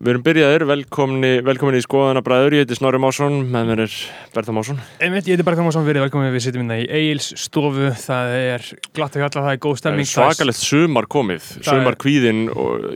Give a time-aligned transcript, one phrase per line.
[0.00, 3.96] við erum byrjaðir, velkomni, velkomin í skoðana bræður, ég heiti Snorri Másson, með mér er
[4.32, 4.78] Bertha Másson.
[4.96, 8.64] Einmitt, ég heiti Bergþór Másson, verið velkomin við sittum hérna í Egil's stofu, það er
[8.96, 10.08] glatt að kalla, það er góð Það stemning.
[10.08, 12.40] er svakalegt sumar komið, Það er- sumar kvíðin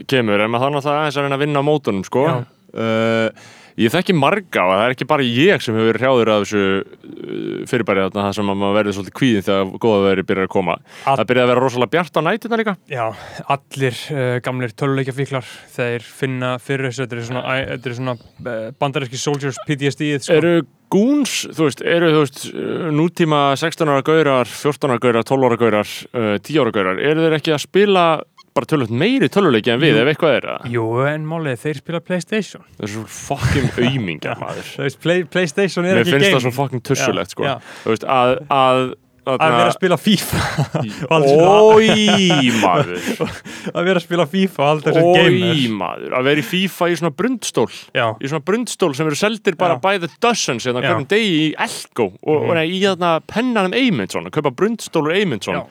[0.09, 2.25] kemur, en maður aðeins að reyna að vinna á mótunum, sko.
[2.25, 2.35] Já.
[2.75, 3.29] Uh,
[3.75, 6.61] ég þekki marga og það er ekki bara ég sem hefur verið hrjáður af þessu
[6.63, 10.53] uh, fyrirbæri þarna, það sem að maður verður svolítið kvíðin þegar góða veri byrjar að
[10.55, 10.77] koma.
[11.05, 12.75] All- Það byrjaði að vera rosalega bjart á nætina líka.
[12.91, 13.05] Já,
[13.57, 17.43] allir uh, gamlir töluleikjafíklar, þeir finna fyrir þessu, þetta er svona,
[17.75, 20.37] þetta er svona uh, bandaríski soldiers PTSD-ið, sko.
[20.39, 20.53] Eru
[20.95, 25.49] gúns, þú veist, eru þú veist, uh, nútíma 16 ára gaurar, 14 ára gaurar, 12
[25.49, 28.05] ára gaurar, uh, 10 ára gaurar, eru þeir ekki að spila
[28.55, 30.67] bara tölvöld meiri töluleiki en við, ef eitthvað er það?
[30.71, 32.63] Jú, en málið, þeir spila Playstation.
[32.77, 34.69] Það er svo fucking auðmingja, maður.
[34.75, 36.37] Þú veist, play, Playstation er Mér ekki finnst game.
[36.39, 37.43] það svo fucking tussulegt, sko.
[37.49, 38.85] Já, Þú veist, að, að,
[39.25, 40.39] Að vera að spila FIFA
[41.15, 42.99] og Ói, maður.
[43.75, 46.13] að vera að spila FIFA og Ói, maður.
[46.19, 47.65] Að vera í FIFA í svona brundstól.
[47.97, 50.91] Já, Í svona brundstól sem eru seldir bara by the dozens eða Já.
[50.91, 52.49] hverjum degi í Elko og, Mhm.
[52.51, 55.63] og nei, í þarna pennanum Eymundsson, að kaupa brundstólur Eymundsson.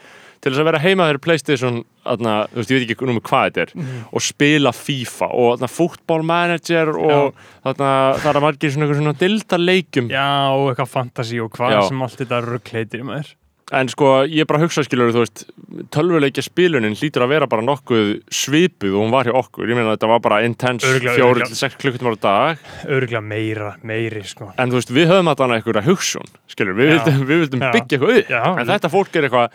[0.45, 3.47] Til þess að vera heima þegar Playstation aðna, þú veist, ég veit ekki númur hvað
[3.48, 4.03] þetta er Mhm.
[4.12, 7.33] og spila FIFA og þarna, football manager og
[7.64, 11.81] þarna, það er að margir svona, svona dildarleikjum Já, og eitthvað fantasy og hvað Já.
[11.89, 13.33] sem allt þetta ruggleitir í maður.
[13.73, 15.47] en sko, ég bara hugsa skilur, þú veist
[15.91, 19.64] tölvuleikja spilunin hlýtur að vera bara nokkuð svipuð og hún var hjá okkur.
[19.67, 22.58] Ég meina þetta var bara intense fjóri til sex klukkutímar á dag.
[22.86, 24.53] Örgulega meira, meiri, sko.
[24.58, 28.19] en þú veist, við höfum þarna einhverja hugsun skilur, við vildum, við vildum byggja eitthvað
[28.20, 28.58] upp.
[28.61, 29.51] En þetta fólk er eitthvað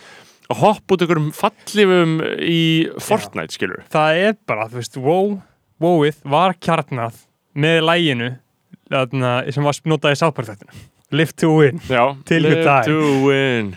[0.49, 2.59] að hoppa út einhverjum fallifum í
[3.05, 5.35] Fortnite, skilur Það er bara, þú veist, WoW,
[5.81, 7.19] WoWið var kjarnað
[7.59, 8.31] með læginu
[8.89, 10.79] sem var notað í sáparþættinu.
[11.11, 11.79] Live to win.
[11.89, 12.97] Já, live to
[13.27, 13.75] win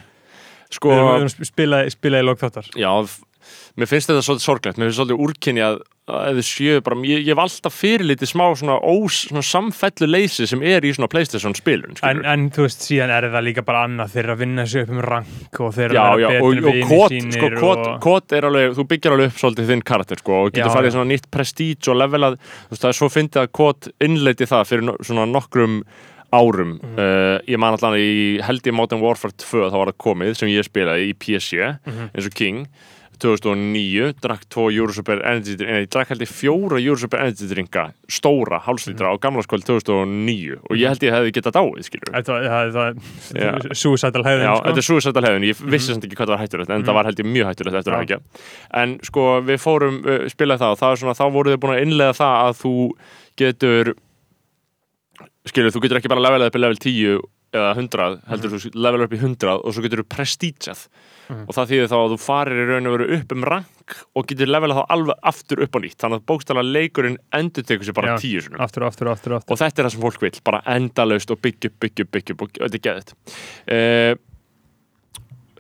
[0.72, 2.68] Sko, Við erum- við erum spilaði spila í lókþáttar.
[2.80, 3.20] já f-
[3.76, 5.78] Mér finnst þetta svolítið sorglegt Mér finnst svolítið úrkynni að,
[6.12, 10.46] að þið séu bara Ég, ég hef alltaf fyrirlítið smá svona, ós, svona samfellu leysi
[10.50, 13.84] sem er í svona Playstation spilun En, en þú veist, síðan er það líka bara
[13.88, 16.44] annað þeir eru að vinna sig upp um rank og þeir eru Já, að vera
[16.44, 17.90] og við kót, sínir sko, og...
[18.04, 20.88] kót er alveg, þú byggjar alveg upp svolítið þinn karakter, sko, og getur Já, farið
[20.88, 20.96] í já.
[20.98, 24.66] svona nýtt prestige og levelað, þú veist, það er svo fyndið að kót innleiti það
[24.72, 25.82] fyrir no, svona nokkrum
[26.32, 26.94] árum, Mhm.
[26.96, 30.48] uh, ég man allan í held ég Modern Warfare 2 þá var það komið sem
[30.48, 32.06] ég spilaði í PC Mhm.
[32.14, 32.62] eins og King
[33.22, 38.58] 2009, drakk tvo Eurosuper Energy Drink, nei, drakk held ég fjóra Eurosuper Energy Drinka, stóra,
[38.66, 42.38] hálslítra á gamlaskvöld 2009 og ég held ég hefði getað dáið, skilur Þetta
[42.76, 43.02] það,
[43.32, 43.50] Já.
[43.56, 44.68] það suicidal hefðin, Já, sko.
[44.68, 47.10] þetta er suicidal hefðin, ég vissi samt ekki hvað það var hættulegt en það var
[47.10, 48.20] held ég mjög hættulegt eftir að ekki
[48.82, 51.76] en sko við fórum, uh, spilaði það og það er svona, þá voruð þið búin
[51.76, 52.74] að innlega það að þú
[53.42, 53.94] getur
[55.48, 57.22] skilur, þú getur ekki bara levelað upp í level 10
[57.52, 60.86] eða 100, heldur þú levelað upp í 100 og svo getur þú prestítsað
[61.32, 61.44] Mhm.
[61.48, 64.26] og það þýðir þá að þú farir í raun og veru upp um rank og
[64.30, 67.96] getur levelað þá alveg aftur upp á nýtt þannig að bókstala leikurinn endur tekur sér
[67.96, 68.18] bara Já.
[68.22, 69.52] 10 sinum Aftur, aftur, aftur, aftur.
[69.52, 72.78] og þetta er það sem fólk vil, bara endalaust og byggja byggja byggja og þetta
[72.78, 74.20] er geðið uh,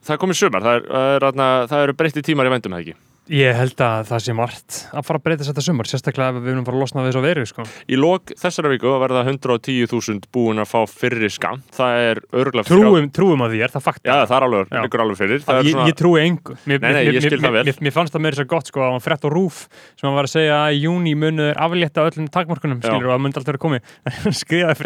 [0.02, 3.11] Það er komið sumar, það, er, það, er, eru breytti tímar í vendum, það ekki
[3.32, 6.50] Ég held að það sé margt að fara að breyta þetta sumar, sérstaklega ef við
[6.50, 7.62] viljum fara að losna við þessu veru, sko.
[7.88, 13.06] Í lok þessara viku verða 110.000 búin að fá fyrri skam það er örgulega Trúum,
[13.16, 14.02] trúum að því er það fakt.
[14.04, 16.52] Já, það er alveg, liggur alveg fyrir það er Ég, ég trúi engu.
[16.68, 17.64] Mér, Nei, nei, mér, ég skil mér, það vel.
[17.70, 19.56] Mér, mér fannst það meira svo gott, sko, að hann frétt á rúf
[19.96, 22.90] sem hann var að segja að í júni munuður aflétta öllum takmörkunum, Já.
[22.90, 23.80] skilur, og það myndi alltaf vera komið.
[24.42, 24.76] Skrifaði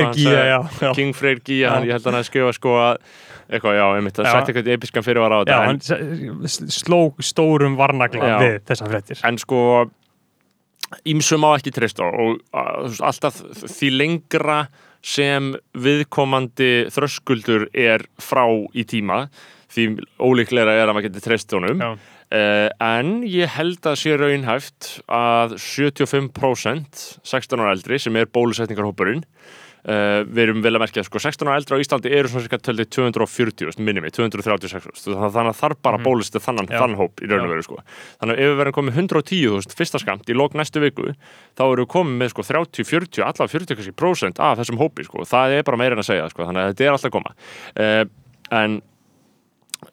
[0.08, 0.66] og Ég- að Ég og ég ég ég ég að ég að Já.
[0.66, 0.92] Freyr Gíja já, já.
[0.94, 1.86] King Freyr Gíja, hann, Já.
[1.86, 2.96] ég held að hann að skrifa sko að
[3.46, 4.32] eitthvað, já, einmitt, það Já.
[4.34, 8.38] sætti eitthvað episkan fyrir var á Já, þetta hann en, s- sló stórum varnagla Já.
[8.42, 9.20] við þessar fréttir.
[9.24, 9.60] en sko
[11.06, 13.40] ímsum má ekki treysta og að, þú veist, alltaf
[13.76, 14.58] því lengra
[15.06, 19.28] sem viðkomandi þröskuldur er frá í tíma
[19.74, 19.88] því
[20.22, 21.90] ólíklega er að maður geti treyst honum Já.
[21.94, 29.24] uh, en ég held að sé raunhæft að 75% 16 ára eldri sem er bólusetningarhópurinn
[29.86, 32.58] Uh, við erum vel að merkja, sko, 16 ára eldri á Íslandi eru svona cirka
[32.58, 36.74] töldi 240, minni mig 236, þannig að þarf bara að bólusetja þannan, Mhm.
[36.74, 36.80] Já.
[36.82, 37.76] þann hóp í raun og veru sko.
[38.18, 41.14] þannig að ef við verðum komið 110.000 fyrsta skamt í lók næstu viku
[41.54, 45.06] þá erum við komið með sko 30, 40, allavega 40 kannski prósent af þessum hópi
[45.06, 45.22] sko.
[45.22, 46.42] það er bara meira en að segja, sko.
[46.50, 47.30] þannig að þetta er alltaf að koma
[47.78, 48.04] uh,
[48.50, 48.82] en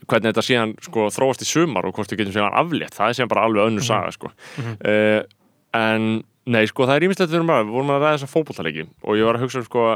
[0.10, 3.18] hvernig þetta síðan sko, þróast í sumar og hvort við getum síðan aflétt það er
[3.22, 4.32] síðan bara alveg önnur saga sko.
[4.58, 5.22] uh,
[5.78, 8.86] en nei, sko, það er ímislegt við erum bara, við vorum að ræða þessa fótboltalegi
[9.04, 9.88] og ég var að hugsa um sko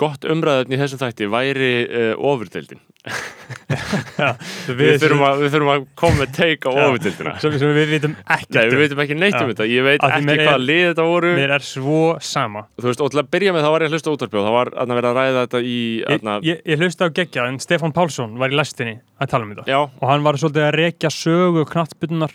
[0.00, 2.82] gott umræðin í þessum þætti væri uh, ofurdeildin.
[3.06, 4.32] Já,
[4.78, 6.80] við, þurfum að, við þurfum að koma með take á Já.
[6.90, 8.80] ofutildina sem, sem við vitum ekkert Nei, við um.
[8.82, 11.30] veitum ekki neitt um þetta, ég veit því ekki hvaða lið þetta voru.
[11.38, 12.64] mér er svo sama.
[12.80, 14.72] Þú veist, og til að byrja með þá var ég að hlusta útvarpjóð þá var
[14.74, 17.94] að vera að ræða þetta í ég, aðna, ég, ég hlusta á geggja en Stefán
[17.96, 19.68] Pálsson var í lestinni að tala um þetta.
[19.70, 22.34] Já, og hann var svolítið að rekja sögu knattbyrnunar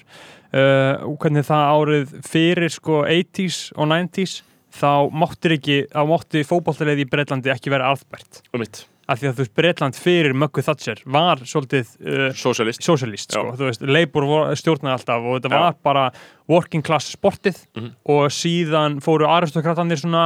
[0.51, 4.41] og hvernig það árið fyrir sko 80s og 90s
[4.75, 9.29] þá máttir ekki, þá mátti fótballtaleið í Breitlandi ekki vera aðbært um mitt, af því
[9.29, 13.81] að þú veist Breitland fyrir Möggu Thatcher var svolítið uh, socialist socialist, sko, þú veist,
[13.85, 15.59] Labour stjórnaði alltaf og þetta Já.
[15.65, 16.05] var bara
[16.51, 17.91] working class sportið Mhm.
[18.11, 20.23] og síðan fóru aristokratanir svona,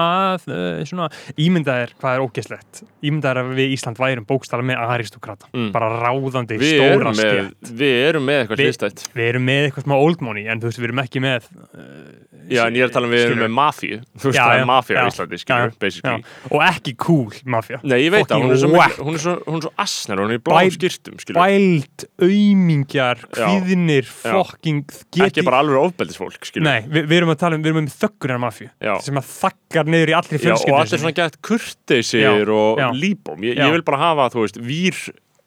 [0.48, 5.72] uh, svona ímyndaðir hvað er ógeðslegt, ímyndaðir að við Ísland værum bókstala með aristokrata Mm.
[5.76, 9.96] bara ráðandi Við stóra stjætt við erum með eitthvað hlýstætt við erum með eitthvað smá
[10.00, 11.44] old money en þú veist, við erum ekki með
[11.76, 14.60] uh, Já, en ég er að tala um við erum með mafíu Þú veist, það
[14.60, 16.14] er mafíu á Íslandi, já.
[16.52, 19.24] og ekki cool mafja Nei, ég veit að Fucking hún er svo, mikil, hún er
[19.24, 23.46] svo, er svo asnar hún er í bláum skýrtum, skilur bælt, auðmingjar, Já.
[23.50, 24.96] kvíðinir fucking
[25.26, 27.92] Ekki bara alveg ofbeldisfólk, skilur Nei, við, við erum að tala um, við erum um
[27.96, 28.94] þöggunar mafju Já.
[29.06, 32.90] sem að þakkar niður í allri Já, og fjölskyldu allir svona gett kurteisir og já.
[32.96, 33.68] líbóm ég, Já.
[33.68, 35.00] ég vil bara hafa, þú veist, vír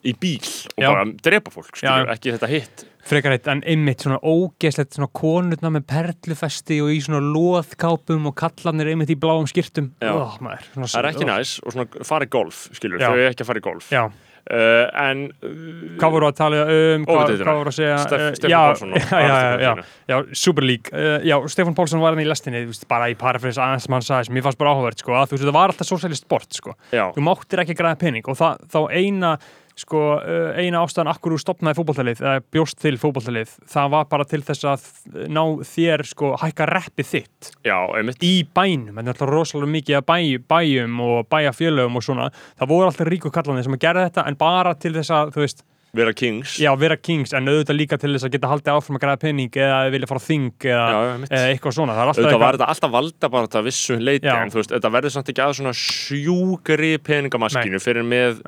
[0.07, 0.45] í bíl
[0.77, 0.91] og Já.
[0.93, 2.85] bara drepa fólk, skilur, ekki þetta hitt.
[3.09, 8.37] Frekar eitt en einmitt svona ógeðslegt svona konurna með perlufesti og í svona loðkápum og
[8.39, 10.13] kallarnir einmitt í bláum skýrtum Já.
[10.13, 13.31] oh, maður, svona, Það er ekki næs og svona fara í golf, skilur, þau er
[13.33, 13.89] ekki að fara í golf.
[13.95, 15.55] Já, uh, En uh,
[15.99, 17.07] hvað voru að tala um?
[17.09, 17.97] Hvað, voru að segja?
[18.05, 19.73] Steff- eh, Stefán já, Pálsson já, já, já,
[20.13, 23.97] já, uh, Já, Stefán Pálsson var hann í lestinni veist, bara í parafrins aðeins sem
[23.97, 26.29] hann sagði sem ég fannst bara áhugavert sko, að þú veist, það var alltaf sósælist
[26.29, 26.77] sport sko.
[26.93, 29.33] Þú máttir ekki græða pening og það, þá eina
[29.79, 34.29] sko, uh, eina ástæðan akkur úr stopnaði fótballtalið eða bjóst til fótballtalið það var bara
[34.29, 34.87] til þess að
[35.31, 38.23] ná þér sko hækka reppið þitt já, einmitt.
[38.23, 40.19] í bænum, þetta er alltaf rosalega mikið bæ,
[40.51, 42.29] bæjum og bæjafélögum og svona.
[42.59, 45.45] Það voru alltaf ríku kallanir sem að gera þetta en bara til þess að, þú
[45.45, 45.67] veist,
[45.97, 46.59] Vera kings.
[46.61, 49.55] Já, vera kings en auðvitað líka til þess að geta haldið áfram að græða pening
[49.57, 50.99] eða vilja fara þing eða, Já,
[51.39, 51.95] eitthvað svona.
[51.97, 54.35] Auðvitað var eitthvað, þetta alltaf valda bara þetta vissu leiti Já.
[54.37, 58.43] en þú veist, þetta verður samt ekki að svona sjúkri peningamaskinu fyrir með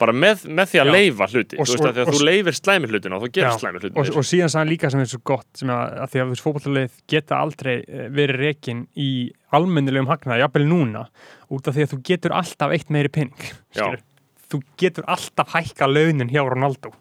[0.00, 2.14] bara með, með því að leifa hluti Og þú veist svo- að því að og
[2.18, 3.58] þú leifir slæmi hlutina og þú gerir Já.
[3.62, 6.22] slæmi og, hlutina og síðan hann líka sem er svo gott sem að, að því
[6.24, 9.08] að fótballtalið geta aldrei eh, verið rekin í
[9.58, 11.06] almennilegum hagnaði, jafnvel núna
[11.48, 14.02] út af því að þú getur alltaf eitt meiri pening skilur.
[14.48, 16.92] þú getur alltaf hækka launin hjá Ronaldo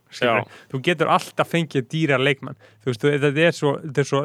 [0.71, 2.57] þú getur alltaf fengið dýra leikmann.
[2.83, 4.23] Þú veist, þetta er svo, þetta er svo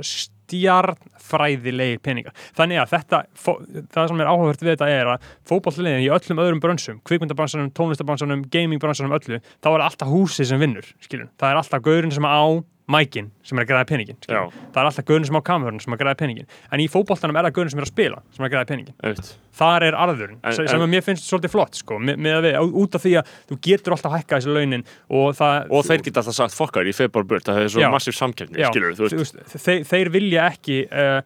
[0.53, 3.23] stjarnfræðilegir peningar þannig að þetta,
[3.95, 8.45] það sem er áhugavert við þetta er að fótballliðin í öllum öðrum brönsum kvikmyndabransanum, tónlistabransanum,
[8.53, 11.31] gamingbransanum öllu, þá er alltaf húsið sem vinnur skilur.
[11.41, 12.45] það er alltaf gaurinn sem á
[12.91, 15.97] mækin sem er að græða peningin það er alltaf gaurinn sem á kamerun sem er
[15.99, 18.49] að græða peningin en í fótballtanum er það gaurinn sem er að spila sem er
[18.49, 18.97] að græða peningin
[19.53, 22.59] þar er arðurinn, En- sem en- sem að mér finnst svolítið flott sko, að við,
[22.83, 26.21] út af því að þú getur alltaf hækkað þessi launin og það og þeir geta
[26.25, 27.45] alltaf sagt fokkar í februar burt.
[27.47, 27.91] Það er svo Já.
[27.93, 28.17] massíf
[28.99, 29.37] veist.
[29.63, 31.21] þeir, þeir vilja ekki uh,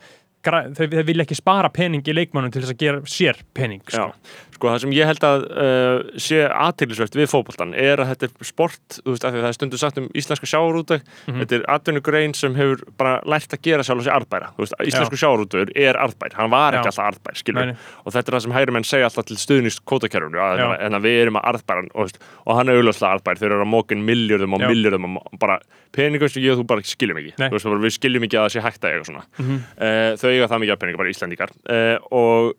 [0.47, 4.12] þeir vilja ekki spara pening í leikmannum til þess að gera sér pening sko.
[4.56, 8.47] Sko það sem ég held að uh, sé aðteglisvert við fótboltan er að þetta er
[8.49, 11.41] sport, þú veist, af því að það er stundu sagt um íslenska sjávarúteg, Mhm.
[11.43, 14.76] þetta er atvinnugrein sem hefur bara lært að gera sjálf og sér arðbæra, þú veist,
[14.88, 16.93] íslensku sjávarútegur er arðbær, hann var ekki Já.
[16.94, 17.76] alltaf arðbær, skilur Nei,
[18.06, 21.05] og þetta er það sem hægri menn segja alltaf til stuðnist kótakerfunu, að, en að
[21.11, 22.17] við erum að arðbæran og,
[22.47, 25.59] og hann er auðvitað arðbær, þeir eru að mókin miljörðum og miljörðum og bara
[25.93, 28.55] peningum sem ég og þú bara skiljum ekki, veist, bara, við skiljum ekki að það
[28.56, 29.25] sé hægt að eiga svona.
[29.37, 29.61] Mhm.
[29.76, 32.56] uh, þau eiga það mikið af peninga, bara Íslandingar uh, og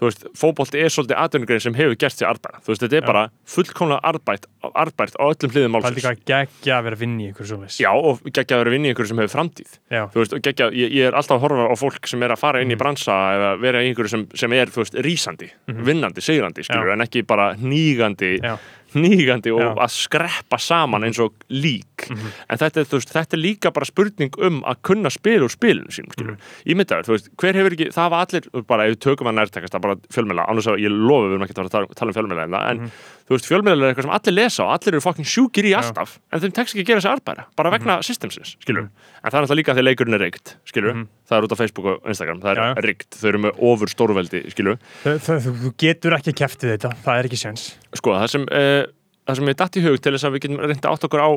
[0.00, 3.04] þú veist, fótbolti er svolítið atvinnugrein sem hefur gert sér arðbæra þú veist, þetta er
[3.04, 3.06] Já.
[3.10, 3.24] bara
[3.54, 7.20] fullkomlega arðbært, arðbært á öllum hliðum það er málsins líka geggja að vera að vinna
[7.20, 9.70] í ykkur svo Já, og geggja að vera að vinna í einhverju sem hefur framtíð
[9.92, 10.02] Já.
[10.14, 12.40] þú veist, og geggja, ég, ég er alltaf að horfa á fólk sem er að
[12.40, 12.80] fara inn í Mhm.
[12.80, 16.92] bransa eða vera í einhverju sem, sem er, þú veist, rísandi vinnandi, sigrandi, skilur, Já.
[16.96, 18.38] en ekki bara hnígandi
[18.90, 18.98] Já.
[18.98, 19.70] hnígandi og Já.
[19.86, 24.34] að skreppa saman eins og lík en þetta er, veist, þetta er líka bara spurning
[24.42, 26.50] um að kunna spila úr spilinu skilur, mm.
[26.74, 29.76] ímyndaður, þú veist, hver hefur ekki það var allir, bara ef við tökum að nærtekast
[29.76, 32.58] það bara fjölmjöla, annars að ég lofi við erum ekki að tala- um fjölmjöla en,
[32.60, 32.92] en
[33.30, 36.16] þú veist, fjölmjöla er eitthvað sem allir lesa og allir eru fucking sjúkir í alltaf
[36.34, 39.44] en þeim tekst ekki að gera þessi arbæra, bara vegna systemsins, skilur, en það er
[39.44, 42.50] alltaf líka því leikurinn er reykt, skilur, það er út á Facebook og Instagram, það
[42.50, 42.84] er Já, já.
[42.88, 47.20] reykt, þau eru með ofur stórveldi, skilur, Það, það, þú, getur ekki keftið þetta, það
[47.22, 47.66] er ekki séns.
[48.00, 48.82] Sko, það sem uh,
[49.30, 51.30] það sem ég datt í hug til þess að við getum reynda átt okkur á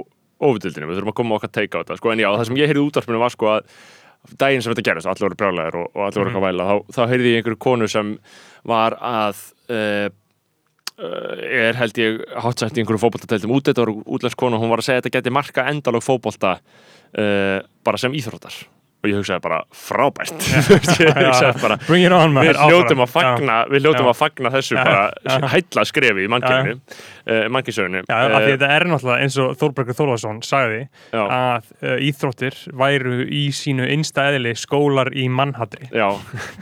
[0.43, 2.71] óvitildinu, við þurfum að koma okkar teika á þetta, sko, en já, það sem ég
[2.73, 3.69] heyrði útvarpinu var sko að
[4.39, 7.01] daginn sem þetta gerist, allir voru brjálæðir og, og allir voru eitthvað væla, þá, þá
[7.11, 8.11] heyrði ég einhverju konu sem
[8.71, 10.07] var að uh,
[10.97, 13.55] er held ég hátsætt í einhverju fótboltadeildum.
[13.55, 16.05] Út, þetta var útlæst konu og hún var að segja að þetta geti marka endalög
[16.05, 18.59] fótbolta uh, bara sem íþróttar
[19.03, 20.45] og ég hugsaði bara frábært
[21.63, 23.01] bara Bring it on, við áfram.
[23.03, 24.11] að fagna við hljótum Já.
[24.13, 24.85] að fagna þessu Já,
[25.27, 25.35] já.
[25.53, 29.97] hætla skrefi í mannkyninu uh, mannkynnsögunni Já, af því þetta er náttúrulega eins og Þórbergur
[29.99, 30.79] Þórðarsson sagði
[31.11, 31.23] Já.
[31.23, 35.89] að uh, íþróttir væru í sínu innsta eðli skólar í mannhatri.
[35.91, 36.07] já,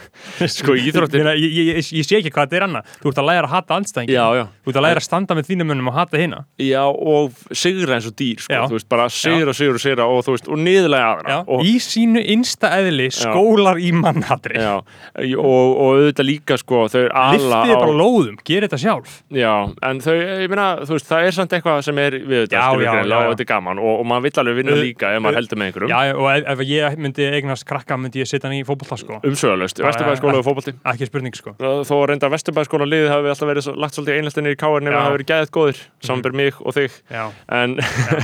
[0.57, 2.93] sko íþróttir Ég, ég, ég, ég sé ekki hvað þetta er annað.
[3.01, 4.15] Þú ert að læra að hata andstæðingin.
[4.17, 6.39] já, já, Þú ert að læra að standa með þínum munum og hata hina.
[6.59, 8.63] já og sigra eins og dýr sko, Já.
[8.71, 13.79] veist, bara sigra, sigra, sigra og og niðurlega aðra og, Í sínu innsta eðli skólar
[13.81, 14.57] í mannhatri.
[14.61, 14.77] já,
[15.37, 19.17] og, og auðvitað líka sko, þau ala Liftið bara lóðum, ger þetta sjálf.
[19.35, 19.53] Já,
[19.89, 22.65] en þau, ég meina, þú veist, það er samt eitthvað sem er við þetta, Já,
[22.81, 23.17] já, já, já.
[23.21, 25.69] og þetta er gaman og, og maður vill alveg vinna líka ef maður heldur með
[25.71, 28.97] einhverjum Já, og ef, ef ég myndi eignast krakka myndi ég setja hann í fótbolta
[29.01, 29.19] sko.
[29.27, 31.53] umsöðalöst, Bara- Vesturbæðaskóla og fótbolti Ekki spurning sko.
[31.59, 34.97] þó að reynda Vesturbæðaskóla liðið hafi alltaf verið lagt svolítið einlættinni í káar nema Já.
[34.97, 35.01] Mhm.
[35.01, 37.23] það hafi verið gæðið góðir, samanber mig og þig Já,
[37.61, 37.77] en,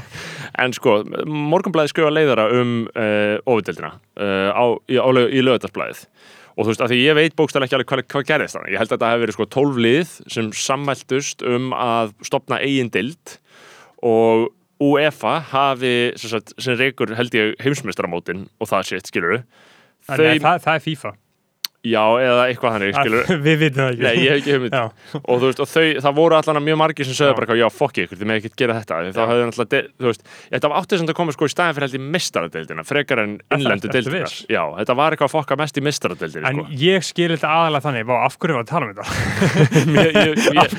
[0.64, 0.98] en sko
[1.28, 6.04] morgunblæði skrifa leiðara um uh, ofudeldina uh, á, í, í lögadagsblæðið
[6.58, 8.82] og þú veist, að því ég veit bókstæðlega ekki alveg hvað, hvað gerðist þannig, ég
[8.82, 13.38] held að þetta hefði verið sko 12 lið sem sammæltust um að stopna eigin dild
[14.06, 14.48] og
[14.82, 19.42] UEFA hafi sem, sagt, sem reykur held ég heimsmeistaramótin og það sétt, skilur
[20.08, 20.24] Þau...
[20.24, 21.10] Nei, það, það er FIFA.
[21.92, 24.04] Já, eða eitthvað þannig, skilur Við vitum það ekki.
[24.04, 24.76] Nei, ég hef ekki hugmynd.
[25.24, 28.00] Og þú veist, og þau, það voru allan mjög margir sem sögðu bara, já, fokki
[28.06, 28.94] ykkur, þið með ekkert gera þetta.
[29.18, 31.76] Þá hefði náttúrulega, de- þú veist, þetta var áttið sem það komið sko í staðin
[31.78, 34.36] fyrir held í mistaradeildina frekar en það- innlendu viss?
[34.52, 36.66] já, þetta var eitthvað að fokka mest í mistaradeildinu En sko.
[36.82, 39.06] ég skil þetta aðalega þannig, vá, af hverju var að tala um þetta?
[39.98, 40.72] ég, ég, ég,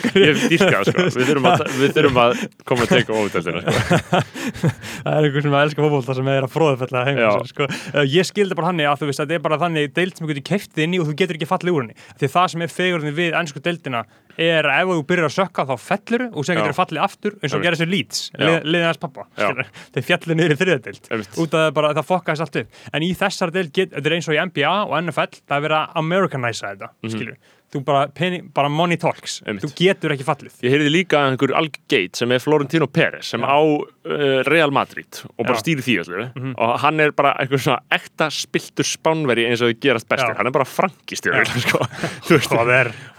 [10.98, 11.98] það, það í og þú getur ekki fallið úr henni.
[12.18, 14.04] Því það sem er fegurinn við ennsku deildina
[14.38, 16.60] er að ef þú byrjar að sökka þá fellur og Já.
[16.60, 20.58] getur fallið aftur eins og gerir sér lýts liðið hans pappa þeir fjallir niður í
[20.62, 21.10] þriðadeild
[21.42, 22.78] út af það bara það fokkaðist allt upp.
[22.94, 25.78] En í þessar deild, þetta er eins og í NBA og NFL það er verið
[25.80, 29.42] að americanæsa þetta mm þú bara, penny, bara money talks.
[29.44, 29.64] Einmitt.
[29.66, 33.50] þú getur ekki fallið ég heyrði líka einhver algeit sem er Florentino Pérez sem Já.
[33.52, 35.62] á uh, Real Madrid og bara Já.
[35.64, 39.82] Stýri því allir og hann er bara einhver svona ekta spiltur spánveri eins og þau
[39.84, 40.38] gerast bestir, Já.
[40.40, 41.82] hann er bara frankistjóri sko.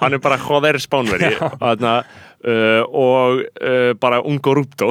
[0.02, 1.94] Hann er bara joder spánveri Þarna,
[2.42, 4.90] uh, og uh, bara ungo rúptó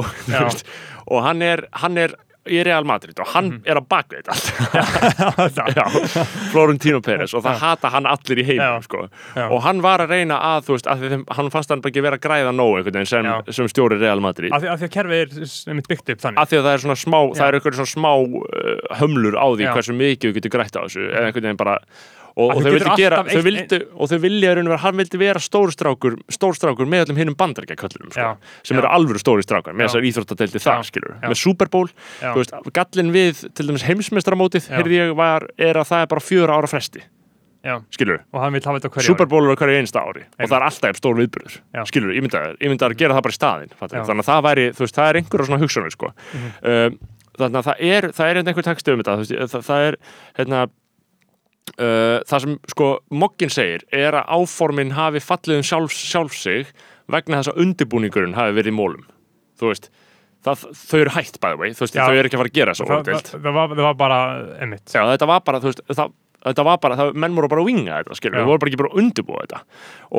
[1.11, 2.15] og hann er, hann er
[2.49, 3.61] í Real Madrid og hann Mhm.
[3.67, 4.33] er að baka þetta
[5.75, 5.85] Já,
[6.51, 8.83] Florentino Pérez og það hata hann allir í heimum Já.
[8.85, 9.01] sko.
[9.35, 9.45] Já.
[9.51, 12.17] og hann var að reyna að veist, að þeim, hann fannst hann bara ekki vera
[12.19, 13.35] að græða nóg einhvern veginn sem, Já.
[13.59, 16.49] sem stjóri Real Madrid af því, því að kerfið er einmitt byggt upp þannig af
[16.53, 17.49] því að það er svona smá, Já.
[17.49, 19.73] er svona smá uh, hömlur á því Já.
[19.75, 21.77] hversu mikið við getum grætt á þessu eða einhvern veginn bara
[22.35, 26.17] og, og þau vildi gera, þau vildu og þau vilja vera, hann vildi vera stórstrákur
[26.31, 28.31] stórstrákur með öllum hinnum bandarækjaköllunum sko,
[28.65, 31.27] sem eru alvöru stóri strákar með þessar íþróttadeildi það, skilur Já.
[31.27, 31.91] með Super Bowl,
[32.37, 33.85] veist, gallin við til dæmis
[34.99, 37.03] ég var er að það er bara fjöra ára fresti,
[37.65, 37.77] Já.
[37.93, 39.69] skilur og hann vil hafa þetta á hverju ári.
[39.69, 42.85] Er einsta ári og það er alltaf stór viðbyrður skilur, ég myndi að, ég myndi
[42.87, 43.39] að gera það bara í
[43.99, 44.03] Já.
[44.07, 46.11] þannig að það væri, þú veist, það er einhverja svona hugsanir sko.
[46.63, 46.99] um,
[47.39, 49.17] þannig að það er það er einhver texti um þetta
[49.53, 49.97] það, það er
[50.39, 50.63] hérna
[51.77, 56.69] uh, það sem sko Moggin segir er að áformin hafi fallið um sjálf, sjálf sig
[57.09, 59.07] vegna þess að undirbúningurinn hafi verið í mólum
[59.59, 59.91] þú veist
[60.39, 62.05] Það, þau eru by the way, þú veist, Já.
[62.07, 64.19] þau eru ekki að fara að gera þessu það, það, það, var, það var bara
[64.63, 66.13] emitt Já, þetta var bara, þú veist, það,
[66.45, 68.79] þetta var bara, það, menn voru bara að vinga þetta, skilur, við voru bara ekki
[68.79, 69.59] bara að undirbúa þetta.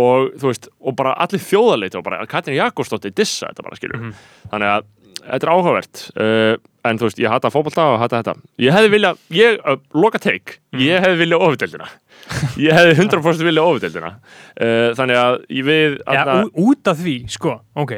[0.02, 4.00] Og, þú veist, og bara allir þjóðarleiti og bara, Katrin Jakobsdóttir dissa þetta bara, skilur,
[4.02, 4.12] Mhm.
[4.52, 4.90] þannig að
[5.20, 8.90] þetta er áhugavert, uh, en þú veist, ég hata fótbolta og hata þetta, ég hefði
[8.90, 10.80] vilja ég, uh, loka teik, Mhm.
[10.86, 11.88] ég hefði vilja ofudeldina,
[12.66, 14.12] ég hefði 100% vilja ofudeldina,
[14.60, 17.92] uh, þannig að ég við, ja, ú, út af því, sko, ok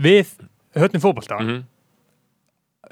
[0.00, 0.26] við
[0.76, 1.64] höfnum fótbolta Mhm.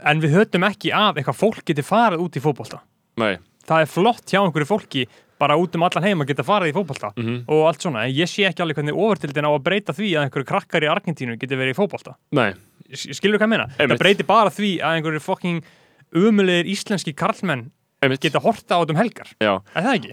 [0.04, 2.80] en við höfnum ekki að eitthvað fólk geti farið út í fótbolta.
[3.16, 5.06] Nei, það er flott hjá einhverju fólki
[5.38, 7.44] bara út um allan heim að geta farið í fótbolta Mhm.
[7.48, 10.24] og allt svona, en ég sé ekki alveg hvernig overtildin á að breyta því að
[10.28, 12.14] einhverju krakkar í Argentínu geti verið í fótbolta.
[12.32, 12.54] Nei,
[12.94, 13.66] skilur hvað ég meina?
[13.76, 13.96] Einmitt.
[13.96, 15.62] Það breytir bara því að einhverju fokking
[16.16, 17.66] umulegir íslenski karlmenn
[18.20, 19.30] geta horta á þetta um helgar.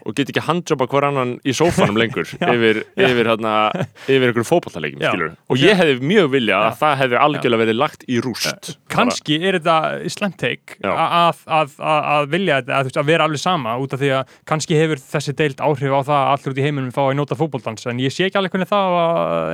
[0.08, 3.56] Og get ekki handjobba hver annan í sófanum lengur yfir, yfir, hérna,
[4.08, 5.10] yfir Já.
[5.12, 8.72] skilur og ég hefði mjög vilja að það hefði algjörlega verið lagt í rúst.
[8.94, 9.76] Kanski er þetta
[10.16, 10.92] slæmt teik Já.
[10.94, 14.38] að, að, að, að vilja þetta, að, að vera alveg sama út af því að
[14.54, 17.40] kannski hefur þessi deild áhrif á það að allir út í heiminum fá að nota
[17.40, 18.98] fótboltans en ég sé ekki alveg hvernig það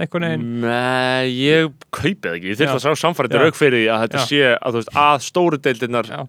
[0.03, 2.77] einhvern veginn Nei, ég kaupið ekki, ég þyrfti Já.
[2.77, 3.43] að sá samfærið Já.
[3.43, 4.79] rauk fyrir því að þetta sé að,
[5.25, 6.23] stóru deildirnar Já.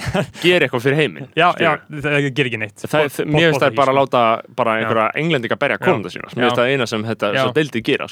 [0.44, 2.84] gera eitthvað fyrir heiminn já, já, það gerir ekki neitt.
[2.84, 4.00] Það, Bot- mér finnst það bara að sko.
[4.00, 6.40] láta bara einhverja englendinga berja konunda sína mér Já.
[6.46, 8.08] finnst það eina sem þetta deildi gera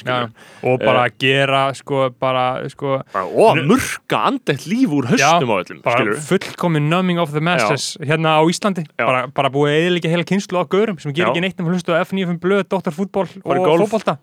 [0.63, 1.15] og bara Eh.
[1.19, 7.19] gera sko, bara, sko, og murka andett líf úr haustum á öllum bara fullkomin numbing
[7.19, 11.13] of the masses hérna á Íslandi, bara, bara búið eðlika heila kynslu á görum sem
[11.13, 13.89] gerir ekki neitt um að hlusta á F95 blöð, doktorfútból og golf.
[13.89, 14.17] fótbolta.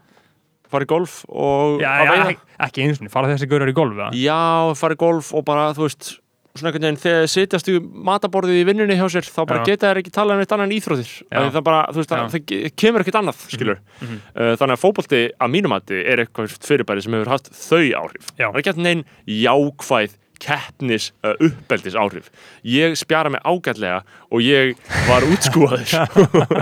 [0.67, 4.75] Fara í golf og já, já, ekki, eins og fara þessi görar í golf já,
[4.75, 6.17] fara í golf og bara þú veist
[6.61, 7.77] svona einhvern veginn þegar sitjast í
[8.09, 9.67] mataborðið í vinnunni hjá sér þá bara Já.
[9.71, 11.41] geta þær ekki talað um eitt annan íþróttir Já.
[11.57, 14.21] það bara, veist, það, það kemur ekkert annað skilur, mhm.
[14.35, 18.47] uh, þannig að fótbolti að mínumati er eitthvað fyrirbæri sem hefur haft þau áhrif Já.
[18.47, 19.05] það er ekki hægt neinn
[19.37, 22.33] jákvæð keppnis uh, uppeldis áhrif
[22.67, 24.77] ég spjara mig ágætlega og ég
[25.09, 25.95] var útskúaður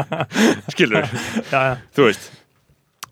[0.74, 1.08] skilur,
[1.50, 1.72] já, já.
[1.96, 2.30] þú veist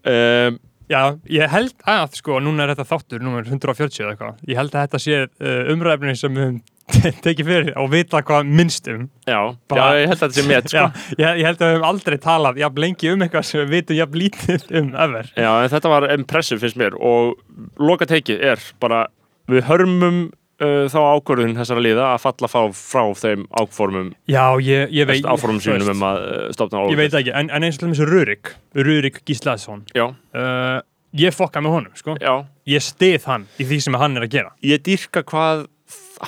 [0.06, 0.60] um,
[0.92, 4.58] Já, ég held að, sko, núna er þetta þáttur, núna er 140 eða eitthvað, ég
[4.58, 6.58] held að þetta sé uh, umræfni sem við höfum
[7.24, 9.06] tekið fyrir og vita hvað minnst um.
[9.28, 9.38] já,
[9.70, 10.84] Bara- já, ég held að þetta sé met sko.
[11.18, 13.98] Ég, ég held að við höfum aldrei talað jafn lengi um eitthvað sem við vitum
[14.02, 15.32] jafn lítið um ever.
[15.36, 17.34] Já, en þetta var impressive finnst mér og
[17.80, 19.06] loka teikið er bara
[19.50, 20.20] við hörmum
[20.62, 25.26] uh, þá ákvörðun þessara liða að falla frá, frá þeim áformum, Já, ég, ég veit,
[25.26, 28.06] áformum sínum um að uh, stopna Ég veit ekki, en, en eins og til þessu
[28.12, 30.78] Rurik, Rurik Gíslason, Já, uh,
[31.18, 32.14] ég fokka með honum, sko.
[32.22, 32.36] já,
[32.70, 34.52] Ég stið hann í því sem hann er að gera.
[34.62, 35.66] ég dýrka hvað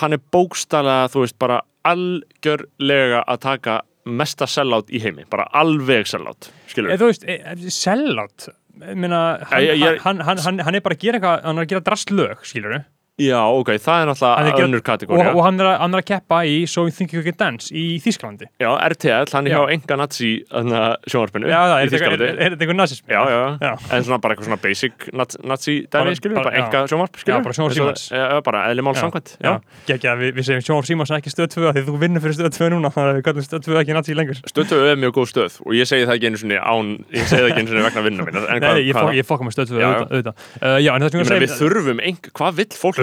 [0.00, 6.08] hann er bókstælega, þú veist, bara algjörlega að taka mesta sellátt í heimi, bara alveg
[6.08, 8.48] sellátt, skilur Eða þú veist, e, e, sellátt,
[8.92, 12.44] meina, hann, hann, hann, hann, er bara að gera eitthvað, hann er að gera drastlög,
[12.48, 12.76] skilur
[13.14, 16.06] Já, ok, það er náttúrulega önnur og, kategóri og hann, er að, hann er að
[16.09, 19.59] keppa í So You Think You Can Dance í Þísklandi Já, RTL, hann er Já.
[19.61, 23.06] hjá enga nazi sjónvarpinu Já, það er þetta er eitthvað nazism?
[23.06, 23.71] Já, já, Já.
[23.94, 27.54] en svona bara eitthvað svona basic nazi dæmi, skilur, bara- bara enga sjónvarp, Já, bara
[27.54, 28.02] sjónvarp Símans.
[28.11, 29.52] Já, bara eðli mál samkvæmt Já,
[29.94, 32.75] ekki við, við segjum Sjónvarp Símans ekki stöð 2 því þú vinnur fyrir stöð 2
[32.75, 34.42] núna þannig að við kallum stöð 2 ekki nazi lengur.
[34.50, 36.59] Stötu er mjög góð stöð og ég segi það ekki einu sinni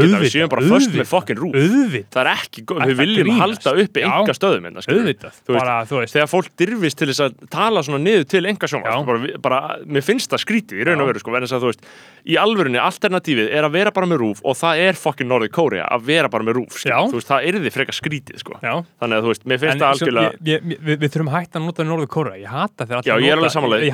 [0.02, 1.28] án, ég segi það ekki einu sinni vegna vinnu mín en Nei, ég, hvað, fokk,
[1.28, 1.62] ég fokka með stöð 2 Já, já.
[1.62, 2.88] auðvitað, en það við séum bara först með fokkin rúf Auðvitað, það er ekki, Það
[2.92, 3.42] við viljum grínast.
[3.42, 5.34] halda uppi enga stöðum hérna, skilur auðvitað.
[5.42, 6.14] Þú veist, bara, þú veist.
[6.16, 8.72] þegar fólk dirfist til þess að tala svona niður til enga Já.
[8.72, 11.72] sjónvarp bara, bara, mér finnst það skrítið í raun og veru sko, þess að þú
[11.72, 11.84] veist,
[12.26, 15.86] í alvörunni alternatífið er að vera bara með rúf og það er fokkin Norður Kórea
[15.92, 16.76] að vera bara með rúf
[17.12, 18.54] þú veist, það er þið frekar skrítið sko.
[19.02, 21.64] Þannig að þú veist, mér finnst það algjörlega ég, ég, við, við þurfum hægt að
[21.66, 23.42] nota Norður Kóra Ég hata þegar allir nota-
[23.82, 23.90] því.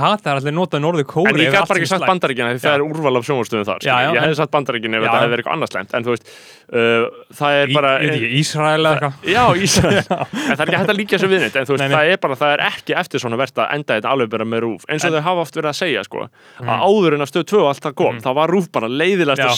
[0.87, 3.67] Norður Kóra En ég gæti bara ekki sagt bandaríkina því það er úrval af sjónvarstöðum
[3.67, 4.09] þar Já, já.
[4.11, 6.25] Ég hefði sagt bandaríkina ef þetta hefði verið eitthvað annað slæmt En þú veist,
[6.73, 7.03] uh,
[7.37, 7.91] það er bara
[8.37, 9.13] Ísrael eða eitthvað.
[11.77, 13.15] En það er ekki hægt
[18.23, 18.25] það það Mm.
[18.25, 18.95] Að áður en að stöð 2 og allt það kom þá var rúf bara að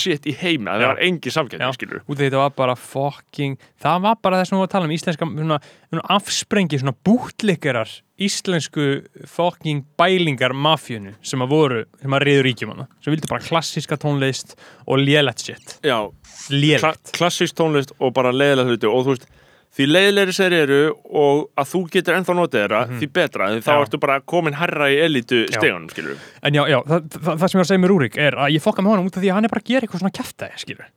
[0.03, 0.33] shit í
[0.79, 0.85] Já.
[0.85, 1.71] Það var engi samkjönd, Já.
[1.77, 4.67] skilur út af því þetta var bara fucking það var bara þess að við varum
[4.67, 8.85] að tala um íslenska svona, svona afsprengi, svona bútlikarar íslensku
[9.31, 13.97] fucking bælingar mafjönu sem að voru sem að reyður ríkjum hana sem vildi bara klassíska
[14.01, 14.55] tónlist
[14.87, 19.29] og lélegt shit Já, kla lélegt klassísk tónlist og bara leiðilega hluti og þú veist
[19.77, 20.79] því leiðilegri sér eru
[21.21, 23.71] og að þú getur ennþá notið þeirra, því betra því þá.
[23.71, 23.81] Já.
[23.85, 27.57] ertu bara komin herra í elitu stegunum, skilur en já, já, það, það, það sem
[27.57, 29.29] ég var að segja með Rúrik er að ég fokka með honum út af því
[29.29, 30.89] að hann er bara að gera eitthvað svona kæftæði, skilur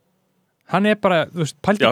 [0.72, 1.90] hann er bara, þú veist, pældi Já,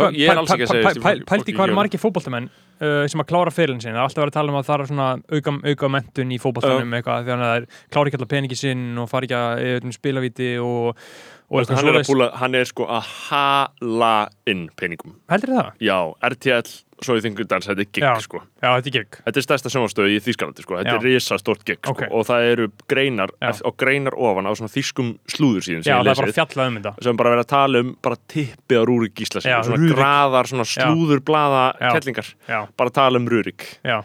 [1.57, 4.39] hvað er margir fótboltamenn uh, sem að klára fyrirlin sin, það er alltaf verið að
[4.39, 7.59] tala um að það er svona auka, auka mentun í fótboltanum eitthvað, því að það
[7.59, 11.05] er klára ekki allar peningi sinn og fara ekki að eða, spilavíti og,
[11.51, 14.13] og hann er, búla, hann er sko að hala
[14.51, 15.17] inn peningum.
[15.31, 15.69] Heldur það?
[15.83, 15.97] Já,
[16.31, 16.71] RTL,
[17.03, 18.13] svo ég þingur dans, þetta er gig Já.
[18.23, 18.43] sko.
[18.63, 20.99] Já, þetta er gig Þetta er stærsta sjónvarstöðu í Þýskalandi sko, þetta Já.
[21.01, 21.95] er risastórt gig sko.
[21.97, 22.03] Ok.
[22.13, 23.33] og það eru greinar
[23.65, 26.95] og greinar ofan á svona þýskum slúður síðan Já, það er bara fjallað um þetta.
[27.09, 29.97] sem bara verið að tala um bara tippi á Rúrik Gísla Já, svona Rúrik.
[29.97, 33.67] graðar, svona slúður blaða Já, bara tala um Rúrik.
[33.83, 34.03] Já,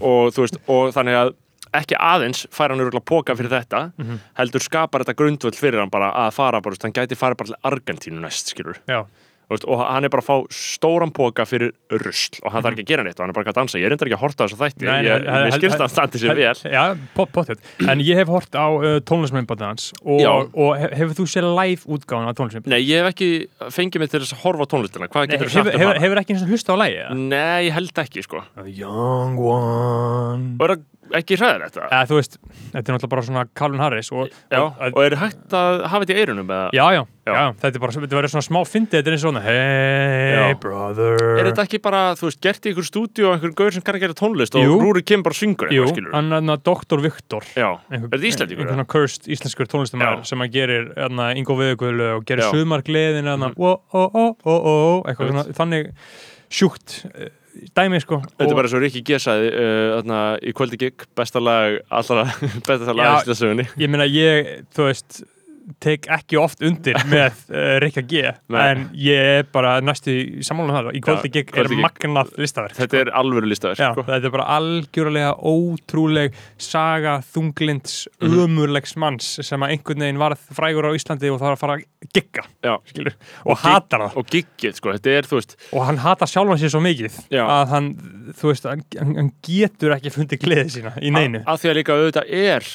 [0.00, 1.34] og þú veist, og þannig að
[1.74, 4.18] ekki aðeins fær hann örgulega póka fyrir þetta Mhm.
[4.38, 7.62] heldur skapar þetta grundvöld fyrir hann bara að fara bara, hann gæti farið bara til
[7.64, 8.78] Argentínu næst, skilur
[9.48, 12.82] veist, og hann er bara að fá stóran póka fyrir rusl og hann þarf ekki
[12.84, 14.44] að gera neitt og hann er bara að dansa, ég er reyndar ekki að horta
[14.44, 16.82] þessu þætti Nei, ég, hel- mér skilst að hann standi sér vel Já,
[17.14, 17.56] pot, potið.
[17.88, 21.80] En ég hef hort á uh, tónlistmyndbandið hans og, og hef, hefur þú séð live
[21.96, 22.76] útgáðan á tónlistmyndbandið?
[22.76, 25.56] Nei, ég hef ekki fengið mig til þess að horfa á tónlistina hvað getur þú
[25.56, 26.00] Hefur, sagt um hana?
[26.04, 26.98] hefur ekki eins og hlusta á lægi?
[27.00, 27.16] eða?
[27.16, 28.44] Nei, ég held ekki, sko
[31.08, 31.84] Það ekki hræðir þetta?
[31.88, 32.34] Eða, þú veist,
[32.72, 36.04] þetta er náttúrulega bara svona Calvin Harris og, Já, og, og er hægt að hafa
[36.04, 37.32] þetta í eirunum já, já, Já.
[37.32, 40.34] já, þetta er bara, þetta verður svona smá fyndið, þetta er eins og svona Hey
[40.38, 40.58] Já.
[40.62, 43.84] brother Er þetta ekki bara, þú veist, gert í ykkur stúdíu og einhver gaur sem
[43.84, 44.68] kann að gera tónlist og.
[44.84, 47.02] Rúri kemur bara syngur Jú, hann er þarna Dr.
[47.04, 48.64] Viktor Já, einhver, er þetta Íslendingur?
[48.64, 52.52] einhvern svona cursed íslenskur tónlistamæður sem að gerir hérna, Ingo Viðugölu og gerir Já.
[52.52, 52.64] Mhm.
[52.64, 54.04] sumargleðin hérna, ó, ó,
[57.76, 58.20] dæmi sko.
[58.36, 62.28] Þetta er bara svo Rikki G sagði uh, í kvöldi gig, besta lag allra,
[62.68, 65.22] besta lag í Íslandsögunni ég meina ég, þú veist
[65.84, 68.60] tek ekki oft undir með uh, Rikka G, Nei.
[68.70, 73.00] en ég er bara næstu í sammálanum það, í kvöldi gig er magnað listaverk Þetta
[73.02, 74.04] er alvöru listaverk Já, sko.
[74.08, 78.38] þetta er bara algjörlega ótrúleg saga þunglinds Mhm.
[78.46, 81.76] ömurlegs manns sem að einhvern veginn varð frægur á Íslandi og það var að fara
[81.76, 86.00] að gigga Og og, hatar það Og giggið, sko, þetta er, þú veist og hann
[86.02, 87.44] hatar sjálfan sér svo mikið Já.
[87.44, 87.90] að hann,
[88.38, 91.98] þú veist, hann, hann getur ekki fundið gleði sína í neinu að því að líka
[91.98, 92.68] auðvitað er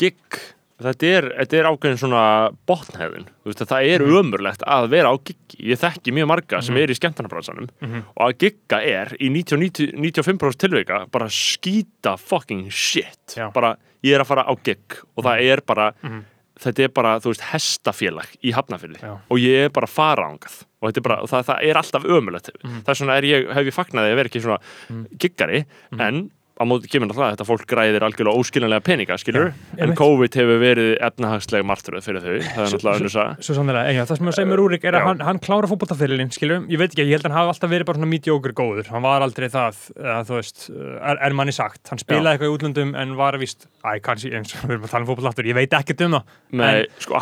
[0.00, 0.40] gig
[0.82, 2.22] þetta er, þetta er ákveðin svona
[2.68, 4.16] botnhefin, þú veist að það er Mhm.
[4.20, 6.82] ömurlegt að vera á giggi, ég þekki mjög marga sem Mhm.
[6.82, 8.02] er í skemmtarnabransanum Mhm.
[8.16, 13.50] og að gigga er í 90, 90, 95% tilveika bara skýta fucking shit Já.
[13.52, 14.78] bara ég er að fara á gig
[15.16, 16.24] og það er bara Mhm.
[16.58, 19.18] þetta er bara, þú veist, hestafélag í Hafnafyrði Já.
[19.30, 22.82] og ég er bara farangað og þetta er bara, það, það er alltaf ömulegt Mhm.
[22.82, 24.58] það er svona, er ég, hef ég fagnaði að vera ekki svona
[24.90, 25.06] Mhm.
[25.18, 25.64] giggari,
[25.98, 29.92] en á móti kemur náttúrulega að þetta fólk græðir algjörlega óskiljanlega peninga, skilur, Já, en.
[29.98, 34.06] COVID hefur verið efnahagsleg martröð fyrir þau, það er náttúrulega önnur að Svo sannlega, eiga,
[34.08, 35.06] það sem ég að segja með Rúrik er að Já.
[35.10, 37.86] hann, hann klára fótboltaferilinn, skilur ég veit ekki, ég held að hann hafi alltaf verið
[37.90, 38.86] bara svona mediocre góður.
[38.94, 42.54] Hann var aldrei það, eða, þú veist er, er manni sagt, hann spilaði eitthvað í
[42.56, 45.56] útlöndum en var vist, æ, kannski eins og við erum að tala um fótboltaftur, ég
[45.60, 46.24] veit ekkert um það.
[46.56, 47.12] Nei, En- sko,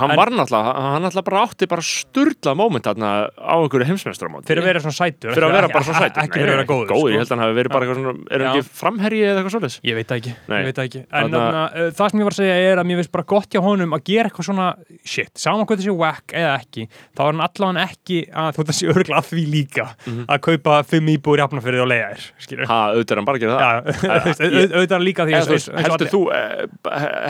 [9.31, 9.77] eða eitthvað svoleiðis?
[9.85, 10.57] Ég veit það ekki, Nei.
[10.61, 12.87] ég veit það ekki En Þarna- uh, það sem ég var að segja er að
[12.91, 14.69] mér finnst bara gott hjá honum að gera eitthvað svona
[15.05, 18.91] shit, saman hvað þessi whack eða ekki þá er hann allavega ekki að þú þessi
[18.95, 20.25] örgla að því líka Mhm.
[20.29, 23.77] að kaupa fimm íbúir jafnafyrir og leiða þér skilur Ha, auðvitað hann bara gera það.
[24.45, 25.33] Auðvitað er hann líka því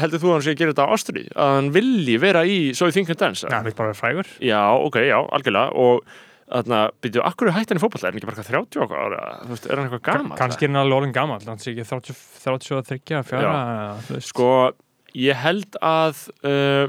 [0.00, 1.24] heldur þú, hann sé að gera þetta á ástri?
[1.34, 3.44] Að hann vilji vera í So You Think and Dance?
[4.44, 6.04] Já, ok, já, algjörlega og
[6.54, 9.22] þarna, byrju, akkur er hættan í fótball er hann ekki bara eitthvað 30 okkar ára,
[9.44, 10.38] þú veist, er hann eitthvað gaman?
[10.38, 13.54] kannski er hann alveg orðin gammal hann sé ekki 30, 33, 4
[14.08, 14.28] þú veist.
[14.32, 14.50] Sko,
[15.14, 16.86] ég held að uh,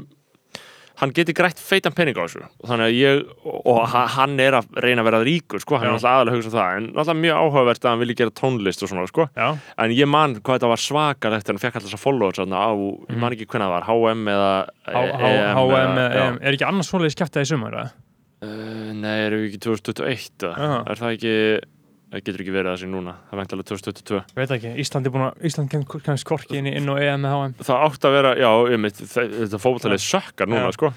[0.96, 4.54] hann geti grætt feitan pening á þessu þannig að ég, og, og ha- hann er
[4.56, 5.96] að reyna að vera ríkur, sko, hann er Já.
[5.98, 8.86] alltaf aðalega að hugsa um það, en alltaf mjög áhugavert að hann vilji gera tónlist
[8.86, 9.48] og svona, sko Já,
[9.84, 12.46] en ég man hvað þetta var svakalegt þegar hann fekk alltaf þess að followers á,
[12.48, 13.20] ég Mhm.
[13.20, 14.50] man ekki hvernig það var, HM eða
[14.96, 16.16] HM eða-.
[16.24, 16.38] EM.
[16.40, 16.90] er ekki annars
[18.46, 20.68] Uh, nei, erum við ekki 2021 eða?
[20.70, 20.76] Já.
[20.92, 21.34] er það ekki
[22.06, 25.14] það getur ekki verið þessi núna, það veit alveg 2022 Ég veit ekki, Ísland er
[25.16, 28.30] búin að Ísland kemur skorki inn, inn á EM með HM það átti að vera,
[28.38, 28.50] já,
[29.02, 30.76] þe- þetta fótballtalið sökkar núna, Já.
[30.78, 30.92] sko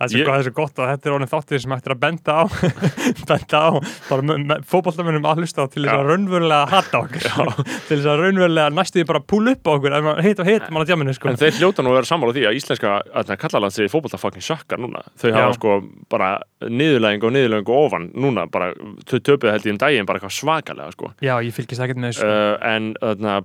[0.00, 2.44] Það er svo, gott að þetta er orðin þáttir sem ættir að benda á
[3.30, 3.68] benda á
[4.08, 7.26] bara fótballtamennum að hlusta á til þess að raunverulega hata okkur
[7.88, 10.84] til þess að raunverulega næstu því bara púl upp á okkur heit og heit mann
[10.86, 11.28] að djáminu sko.
[11.28, 12.96] En þeir hljóta nú að vera sammála því að íslenska
[13.44, 15.04] kallalandsið í fótbolta fucking sökkar núna.
[15.20, 15.76] Þau hafa sko
[16.12, 16.32] bara
[16.64, 18.72] niðurlæðing og niðurlæðing og ofan núna bara,
[19.04, 21.12] þau töpuð held ég um daginn bara eitthvað svakalega sko.
[21.20, 23.40] Já, ég fylgist ekkert með þessu Uh,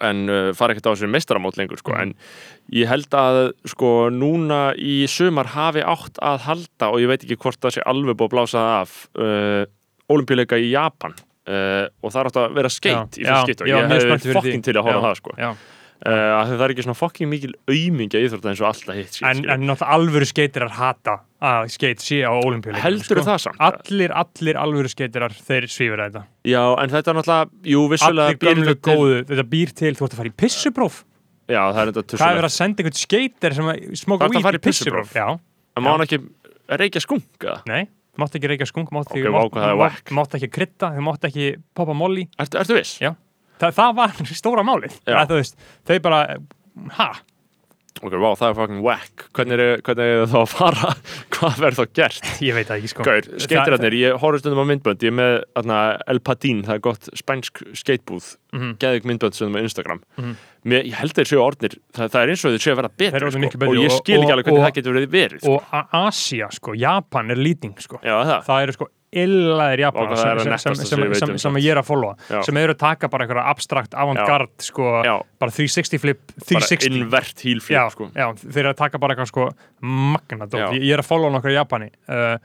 [0.00, 1.94] en uh, fara ekkert á þessu meistaramót lengur sko.
[1.94, 2.02] Mm.
[2.02, 7.22] en ég held að sko núna í sumar hafi átt að halda og ég veit
[7.22, 9.62] ekki hvort það sé alveg búið að blása það af uh,
[10.16, 13.72] olimpíuleika í Japan uh, og það er átt að vera skeitt í þessu skipt og
[13.72, 15.00] ég fyrir fokkin til að Já.
[15.06, 15.50] það sko Já.
[16.04, 19.40] Uh, að það er ekki svona fokkin mikil aumingja íþrótta eins og alltaf hitt En,
[19.48, 21.14] en náttúrulega alvöru skeitirar hata
[21.46, 23.60] að skeit sé á olimpíuleikum heldur það samt?
[23.68, 28.32] Allir, allir alvöru skeitirar þeir svífur að þetta Já, en þetta er náttúrulega, jú, vissulega
[28.32, 31.02] Allir býr til- góðu, þetta býr til þú ert að fara í pissupróf
[31.46, 33.68] Já, það er þetta Hvað er verið að senda einhvern skeitir sem
[34.02, 35.12] smóka fara í pissupróf?
[35.14, 35.28] Já,
[35.76, 36.18] En má ekki
[36.80, 37.60] reykja skunk eða?
[37.68, 37.84] nei,
[38.18, 40.10] mátt ekki reykja skunk mátt Ok, ekki, það mátt, whack.
[40.16, 42.96] mátt ekki krydda, þau mátt ekki poppa molli Ertu, ertu viss?
[43.04, 43.12] Já.
[43.60, 44.98] Þa, það var stóra málið.
[45.86, 46.20] Þau bara,
[46.98, 47.10] ha?
[48.04, 49.22] Ok, vá, það er fucking whack.
[49.32, 50.88] Hvernig er, er það að fara?
[51.32, 52.26] Hvað verður þá gert?
[52.44, 53.06] ég veit það ekki sko.
[53.40, 55.00] Skeitirarnir, ég horfði stundum á myndbönd.
[55.06, 55.78] Ég er með atna,
[56.12, 58.76] El Padín, það er gott spænsk skeitbúð Mhm.
[58.80, 59.98] Geðug myndbönd er með Instagram.
[60.16, 60.36] Mhm.
[60.68, 62.90] Mér, Ég held þeir séu orðnir það, það er eins og þeir séu að vera
[63.42, 65.56] miklu sko, Og ég skil ekki alveg hvernig og- það getur verið verið sko.
[65.56, 68.00] og Asia sko, Japan er lýting sko.
[68.04, 68.44] Já, það?
[68.46, 71.88] Það eru sko illaðir Japanar það sem, að sem, sem, sem sem, ég er að
[71.88, 72.16] followa.
[72.28, 72.40] Já.
[72.48, 74.88] sem eru að taka bara einhverja abstrakt avantgard sko,
[75.40, 78.10] bara 360 flip bara 360 invert heel flip sko.
[78.14, 80.66] þeir eru að taka bara eitthvað sko magna dót, Já.
[80.74, 82.36] ég, ég er að followa nokkar í Japani uh,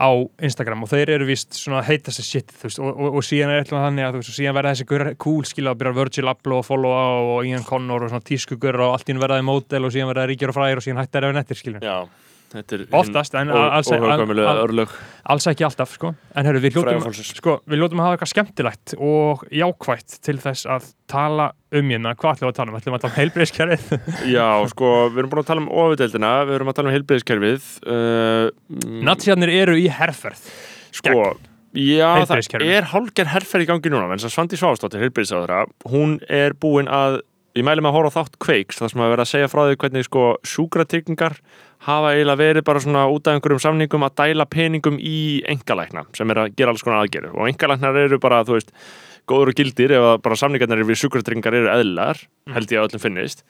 [0.00, 0.08] á
[0.46, 3.60] Instagram og þeir eru vist svona heita þessi shit veist, og, og, og síðan er
[3.60, 7.04] eitthvað þannig að veist, síðan verða þessi cool skilja að byrja Virgil Abloh og followa
[7.34, 10.54] og Ian Connor og tískugur og allt í einu verðaði mótel og síðan verðaði ríkjur
[10.54, 12.29] og frægir og síðan hætti þeir ef nettir skilja Já, þetta er
[12.98, 13.50] Oftast, en
[15.30, 16.14] alls- ekki alltaf sko.
[16.34, 17.34] En herru, við fólksins.
[17.38, 22.16] sko, við hljótum að hafa eitthvað skemmtilegt og jákvætt til þess að tala um hérna,
[22.18, 22.78] hvað ætlum við að tala um?
[22.80, 23.84] ætlum við að tala um heilbreyðskerfið
[24.34, 27.70] Já, sko, við erum búin að tala um ofadeildina við erum að tala um heilbriðiskerfið
[27.86, 28.50] uh,
[29.06, 30.42] Natsjarnir eru í herferð.
[30.90, 31.16] Sko,
[31.70, 35.60] Já, það er hálger herferð í gangi núna, en þess að Svandi Svávastóttir, heilbyrðisáðura,
[35.92, 37.20] hún er búin að,
[37.54, 39.60] ég mæli með að horfa á þátt kveiks, það sem að vera að segja frá
[39.68, 41.38] því hvernig sko sjúkratryggingar
[41.86, 46.32] hafa eiginlega verið bara svona út af einhverjum samningum að dæla peningum í engalækna sem
[46.32, 48.74] er að gera alls konar aðgerður og engalæknar eru bara, þú veist,
[49.30, 52.20] góður og gildir ef að bara samningarnir við sjúkratryggingar eru eðlar,
[52.52, 53.44] held ég að öllum finnist.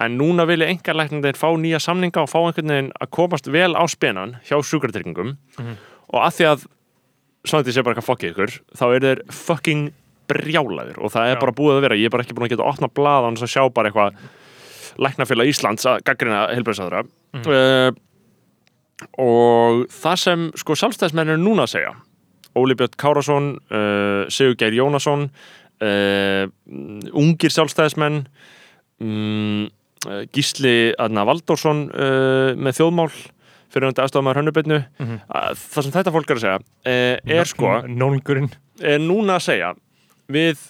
[0.00, 3.84] En núna vilja engalæknir fá nýja samninga og fá einhvern veginn að komast vel á
[3.90, 5.34] spenan hjá sjúkratryggingum.
[6.10, 6.68] Og að því að
[7.48, 9.86] Svandi sé bara eitthvað fokkið ykkur þá er þeir fucking
[10.30, 11.40] brjálæðir og það er Já.
[11.40, 13.50] bara búið að vera, ég er bara ekki búin að geta að opna blaðan og
[13.50, 14.18] sjá bara eitthvað
[14.98, 17.90] læknafélag Íslands að gaggrina heilbreyðsadra uh,
[19.20, 21.94] og það sem sko sjálfstæðismenn er núna segja
[22.58, 25.28] Óli Björn Kárasson uh, Sigur Geir Jónasson
[25.80, 26.46] uh,
[27.16, 28.24] ungir sjálfstæðismenn
[29.00, 29.68] um,
[30.32, 33.10] Gísli Adna Valdórsson með þjóðmál
[33.70, 35.18] fyrir hundi aðstofamæður hönnubitnu Mhm.
[35.28, 38.48] það sem þetta fólk er að segja er sko Nólgurinn.
[38.80, 39.74] er núna að segja
[40.32, 40.62] við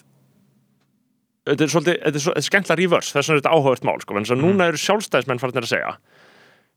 [1.49, 4.25] þetta er svolítið, þetta er, er skemmtilega reverse þess er þetta áhugavert mál sko, en
[4.25, 5.93] þess að núna eru sjálfstæðismenn farnir að segja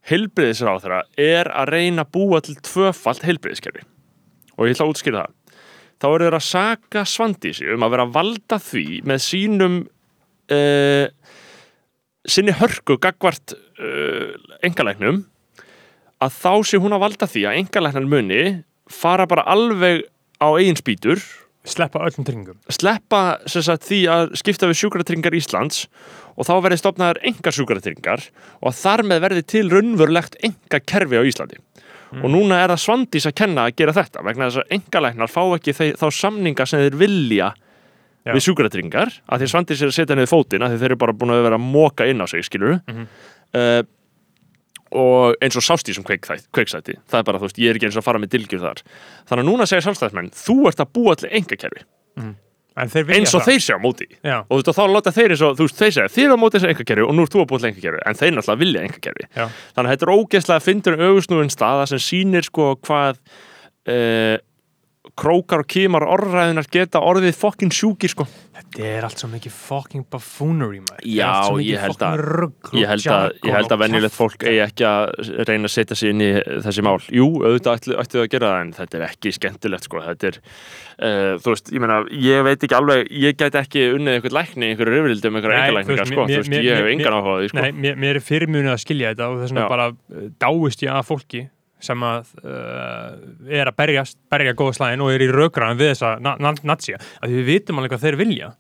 [0.09, 0.87] heilbriðisráð
[1.21, 3.85] er að reyna að búa til tvöfalt heilbriðiskerfi
[4.55, 5.61] og ég ætla að útskýra það.
[6.03, 9.77] Þá eru þeir að saka Svandísi um að vera að valda því með sínum
[10.53, 11.07] uh,
[12.25, 14.35] sinni hörku gagvart uh,
[14.67, 15.23] engalæknum
[16.25, 18.43] að þá sé hún að valda því að engalæknar muni
[18.91, 20.05] fara bara alveg
[20.39, 21.23] á eigin spýtur
[21.65, 25.87] Sleppa öllum tryggingum sleppa sagt, því að skipta við sjúkratryggingar Íslands
[26.37, 28.27] og þá verði stopnaðar engar sjúkratryggingar
[28.61, 31.61] og þar með verði til raunverulegt enga kerfi á Íslandi
[32.15, 35.41] og núna er það svandís að kenna að gera þetta vegna þess að engalæknar fá
[35.57, 37.49] ekki þeir, þá samninga sem þeir vilja
[38.25, 38.33] Já.
[38.37, 41.17] við sjúkratryggingar að því svandís er að setja niður fótinn að því þeir eru bara
[41.19, 43.09] búin að vera að móka inn á sig skilur Mhm.
[43.57, 43.83] uh,
[44.95, 47.91] og eins og sást í sem kveiksæti það er bara, þú veist, ég er ekki
[47.91, 48.83] eins og að fara með dilgjur þar.
[49.29, 51.85] Þannig að núna segja sjálfstæðismenn þú ert að búa til enga kerfi
[52.75, 53.51] vilja eins og það.
[53.51, 54.07] þeir sjá á móti.
[54.19, 56.39] Já, og þú veist, þá láta þeir eins og, þú veist, þeir segja er á
[56.43, 58.01] móti þessu einkakerfi og nú ert þú að búa til einkakerfi.
[58.03, 59.27] En þeir náttúrulega vilja einkakerfi.
[59.31, 59.45] Já.
[59.77, 63.21] Þannig að þetta er ógeðslega að fyndur um augusnúin staða sem sýnir sko hvað
[63.95, 64.37] uh,
[65.17, 68.25] krókar og kímar orðræðunar geta orðið fokkin sjúkir sko.
[68.55, 71.05] Þetta er allt svo mikið fucking buffoonery maður.
[71.07, 71.31] Já,
[71.63, 72.19] ég held að-
[72.75, 76.11] ég held að, ég held að venjulegt fólk eigi ekki að reyna að setja sig
[76.11, 76.31] inn í
[76.67, 76.99] þessi mál.
[77.15, 80.01] Jú, auðvitað ættu ættu þau að gera það en þetta er ekki skemmtilegt sko.
[80.03, 80.39] Þetta er,
[80.99, 84.71] uh, þú veist, ég meina ég veit ekki alveg, ég gæti ekki unnið eitthvað lækni,
[84.75, 87.71] einhverju rifrildi um einhverja þú sko, þú veist, mér- ég hef engan áhuga sko Nei,
[87.73, 89.53] mér, mér er fyrirmunið að skilja þetta og þess
[91.85, 93.15] sem að uh,
[93.53, 96.99] er að berjast, berja góða slæðin og er í rökrann við þessa na na natsja
[97.21, 98.51] að við vitum alveg hvað þeir vilja.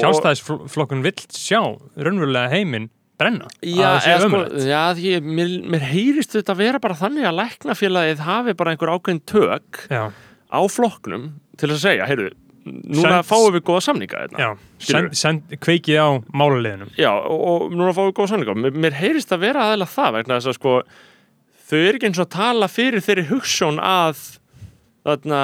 [0.00, 1.60] Sjálfstæðisflokkun vill sjá
[1.98, 3.48] raunverulega heiminn brenna.
[3.60, 8.54] Já, sko, já því, mér, mér heyrist þetta að vera bara þannig að læknafélagið hafi
[8.56, 10.06] bara einhver ákveðin tök já,
[10.48, 11.26] á flokknum
[11.60, 12.30] til að segja, heyrðu,
[12.64, 14.40] núna Send- fáum við góða samninga hérna.
[14.40, 14.48] já,
[14.88, 18.56] send, send, kveikið á máluleginum Já, og, og núna fáum við góða samninga.
[18.64, 20.74] Mér, mér heyrist að vera aðeins það vegna þess að sko,
[21.70, 24.22] þau eru ekki eins og að tala fyrir þeirri hugssjón að
[25.06, 25.42] þarna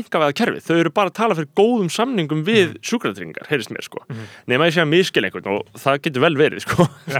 [0.00, 2.80] enga veða kerfið, þau eru bara að tala fyrir góðum samningum við mm.
[2.90, 4.24] sjúkratryggingar, heyrist mér sko Mhm.
[4.52, 6.86] nema ég sé að miskil einhvern og það getur vel verið sko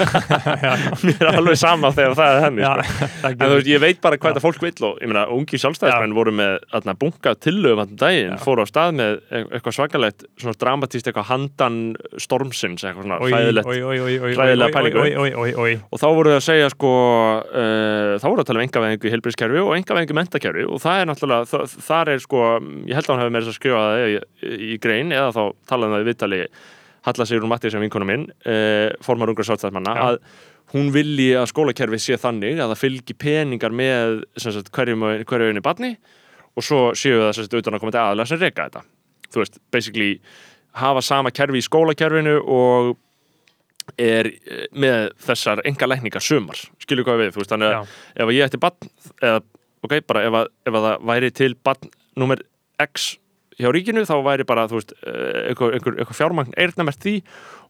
[1.07, 2.83] mér er alveg sama þegar það er henni sko.
[3.23, 5.57] það en þú veist, ég veit bara hvað þetta fólk vill og ég meina, ungi
[5.62, 8.41] sjálfstæðismenn voru með þarna, bunga tillögum hann daginn, Já.
[8.45, 11.77] fóru á stað með e- eitthvað svakalegt, svona dramatíst eitthvað handan
[12.23, 13.62] stormsins, eitthvað svona oj, pælingu.
[15.91, 16.91] og þá voru þau að segja sko
[17.47, 19.11] uh, þá voru að tala um engaveðingu í
[22.89, 24.19] ég held að hann hefði meira að skrifa það í,
[24.75, 26.43] í grein eða þá talaði það í viðtali
[27.07, 30.05] Halla Sigrun Matti sem vinkona minn uh, formar ungra sáttstæðmanna Já.
[30.11, 30.21] að
[30.75, 35.95] hún vilji að skólakerfi sé þannig að það fylgi peningar með sagt, hverju einu barni
[36.57, 38.83] og svo séu það sagt utan að koma til aðlega sem reyka þetta.
[39.31, 40.11] Þú veist, basically
[40.77, 42.97] hafa sama kerfi í skólakerfinu og
[44.01, 48.33] er eh, með þessar enga lækningar sumar, skilur hvað við, þú veist þannig að ef
[48.35, 48.91] ég ætti barn
[49.23, 49.41] eða,
[49.87, 52.43] ok, bara ef að, ef að það væri til barn nummer
[52.83, 53.15] X
[53.57, 57.15] hjá ríkinu, þá væri bara, þú veist eh, einhver, einhver, einhver fjármagn eyrnamert því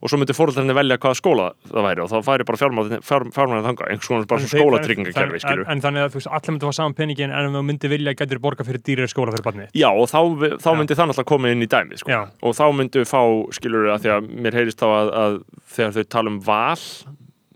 [0.03, 3.25] og svo myndi fóröldarinn velja hvaða skóla það væri og þá væri bara fjármagn, fjár,
[3.37, 6.67] fjármagn þanga, einhvers konar bara skólatryggingakerfi, skilur en, en þannig að þú veist, allir myndi
[6.67, 9.47] að fá saman peningin en ef þú myndi vilja gætur borga fyrir dýrir skóla fyrir
[9.47, 10.19] barnið Já, og þá,
[10.59, 10.77] þá Já.
[10.81, 12.11] myndi það náttúrulega koma inn í dæmi sko.
[12.11, 12.21] Já.
[12.43, 13.21] og þá myndu fá,
[13.55, 15.39] skilur að því að mér heyrist þá að, að
[15.77, 16.81] þegar þau tala um val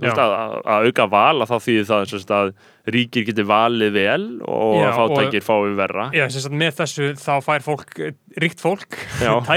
[0.01, 2.53] að, að, að auka val að þá þýðir það að
[2.87, 6.09] ríkir getur valið vel og Já, fátækir fái verra.
[6.15, 8.97] Já, sem sagt með þessu þá fær fólk, eh, ríkt fólk,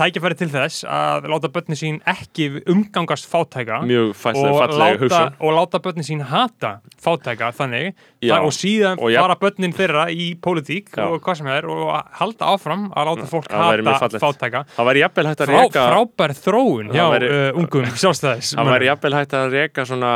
[0.00, 5.22] tækifæri, til þess að láta börnin sín ekki umgangast fátæka mjög fæslega og fallega hugsa
[5.38, 7.92] og láta börnin sín hata fátæka þannig.
[8.24, 8.34] Já.
[8.34, 11.04] það, og síðan Og fara börnin þeirra í pólitík Já.
[11.06, 14.62] og hvað sem er og halda áfram að láta fólk væri mjög hata fátæka.
[14.74, 18.90] Það væri jafnvel hægt að reka frábær þróun hjá væri- uh, ungum sjálfstæðis það væri
[18.90, 20.12] jafnvel hægt að reka svona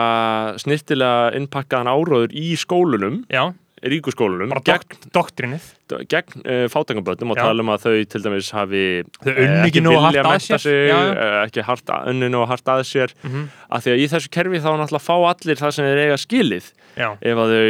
[0.60, 3.44] snirtilega innpakkaðan áróður í skólunum Já,
[3.80, 5.68] ríku skólunum bara gegn, dok doktrinið
[6.12, 7.46] gegn uh, fátækamböndum og Já.
[7.48, 8.82] tala um að þau til dæmis hafi
[9.24, 10.60] Þau eh, ekki hart að sér.
[10.64, 11.14] sig, Já, já.
[11.16, 13.46] eh, ekki hart, unnu nógu hart að sér Mhm.
[13.70, 16.68] af því að í þessu kerfi þá náttúrulega fá allir það sem þeir eiga skilið
[17.00, 17.64] ef að þau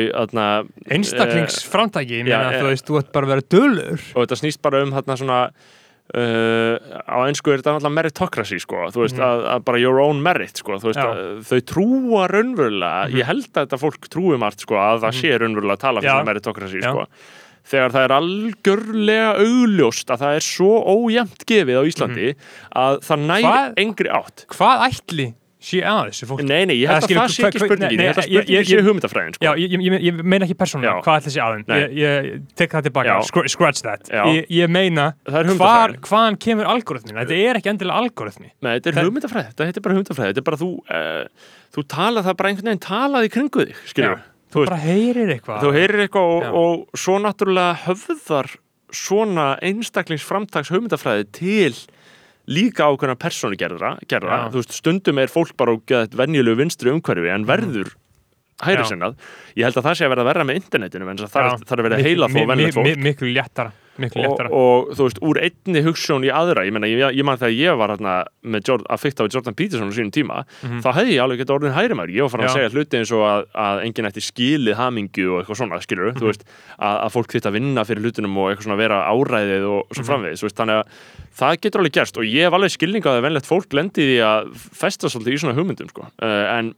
[0.91, 4.39] Einstaklingsframtæki, ég Já, meina eh, þú veist, þú ert bara að vera dölur og þetta
[4.43, 5.41] snýst bara um þarna svona
[6.15, 9.27] uh, á einsku er þetta náttúrulega meritocracy sko, þú veist, Mhm.
[9.27, 13.17] að, að bara your own merit sko, þú veist, að, þau trúa raunverulega, Mhm.
[13.21, 16.83] ég held að þetta fólk trúi margt sko, að það sé raunverulega að tala fyrir
[16.83, 16.91] Já.
[16.93, 17.07] sko
[17.71, 22.29] þegar það er algjörlega augljóst að það er svo ójæmt gefið á Íslandi
[22.75, 23.51] að það nær Mhm.
[23.51, 26.47] Hvað- engri átt Hvað ætli sé að þessu fólki?
[26.49, 29.37] Nei, nei, ég held að það sé ekki spurningin, ég held að spurningin sé hugmyndafræðin
[29.37, 29.45] sko.
[29.45, 31.79] Já, ég, ég, ég meina ekki persónulega, hvað sé aðeim Nei.
[31.81, 33.19] ég, ég tek það tilbaka,
[33.53, 34.09] scratch that.
[34.31, 38.51] Ég, ég meina, er hvaðan kemur algoritmin þetta er ekki endilega algoritmi.
[38.65, 40.33] Nei, þetta er hugmyndafræði, þetta heitir bara hugmyndafræði.
[40.33, 43.85] Þetta er bara þú, uh, þú tala það bara einhvern veginn talaði í kringu þig,
[43.93, 44.27] skilur Já.
[44.55, 45.63] þú bara heyrir eitthvað.
[45.65, 48.53] Þú heyrir eitthvað og, svo náttúrulega höfðar
[48.91, 51.75] svona einstaklingsframtaks hugmyndafræði til
[52.51, 54.41] líka ákveðna persónu gerða, gerða.
[54.51, 57.93] Þú veist, stundum er fólk bara geða venjulegu vinstri umhverfi en verður
[58.61, 58.89] hæri Já.
[58.91, 59.15] sinnað.
[59.57, 62.01] Ég held að það sé að verða verra með internetinu en það er, að vera
[62.05, 62.91] heila þó venjulegt fólk.
[62.91, 63.73] mi- miklu léttara
[64.31, 67.53] og, og þú veist, úr einni hugssjón í aðra ég, meina, ég, ég man þegar
[67.59, 70.81] ég var hérna með Jord, að fykta á Jordan Peterson á sínum tíma Mhm.
[70.81, 73.13] þá hefði ég alveg getað orðin hægri maður ég var farin að segja hluti eins
[73.13, 76.21] og að, að enginn ætti skilið hamingju og eitthvað svona skilur Mhm.
[76.21, 76.45] þú veist,
[76.79, 79.95] að, að fólk þitt að vinna fyrir hlutunum og eitthvað svona vera áræðið og Mhm.
[79.99, 80.87] svo framvegis, þú veist, þannig að
[81.41, 84.09] það getur alveg gerst og ég hef alveg skilning á að venlegt fólk lendi í
[84.11, 86.07] því að festa svolítið í svona hugmyndum sko.
[86.23, 86.75] uh, en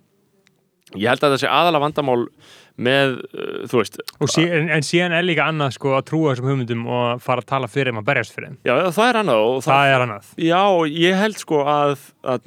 [2.73, 3.99] að það með, uh, þú veist
[4.33, 7.47] sí, en, en síðan er líka annað sko að trúa þessum hugmyndum og fara að
[7.47, 8.59] tala fyrir þeim að berjast fyrir þeim.
[8.65, 10.31] Já, það er annað og það, er annað.
[10.37, 12.47] Já, ég held sko að, að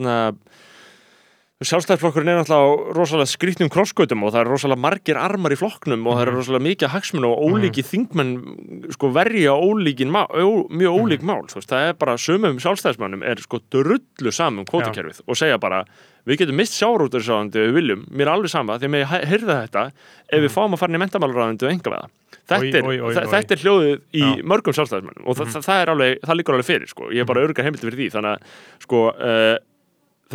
[1.65, 6.17] sjálfstæðsflokkurinn er náttúrulega rosalega skrýtnum krossgötum og það er rosalega margir armar í flokknum og
[6.17, 6.35] það er Mhm.
[6.41, 10.99] rosalega mikið hagsmun og ólíki þingmenn sko verja ólíkin mjög Mhm.
[10.99, 11.47] ólík mál.
[11.47, 15.85] Þú veist, það er bara sumum sjálfstæðsmannum er sko drullu saman kvótakerfið og segja bara
[16.25, 19.88] við getum mist sjáróturisáðandi ef við viljum, mér er alveg sama að mér heyrða þetta
[20.25, 22.13] ef við fáum að fara inn í mentamálaráðandi og enga veða
[22.45, 24.25] Þetta er, þetta er hljóðið í Já.
[24.27, 24.49] Mhm.
[24.51, 27.07] mörgum sjálfstæðismennum og það, það, er alveg, það líkur alveg fyrir sko.
[27.09, 29.55] ég er bara örgar heimildi fyrir því þannig að sko, uh,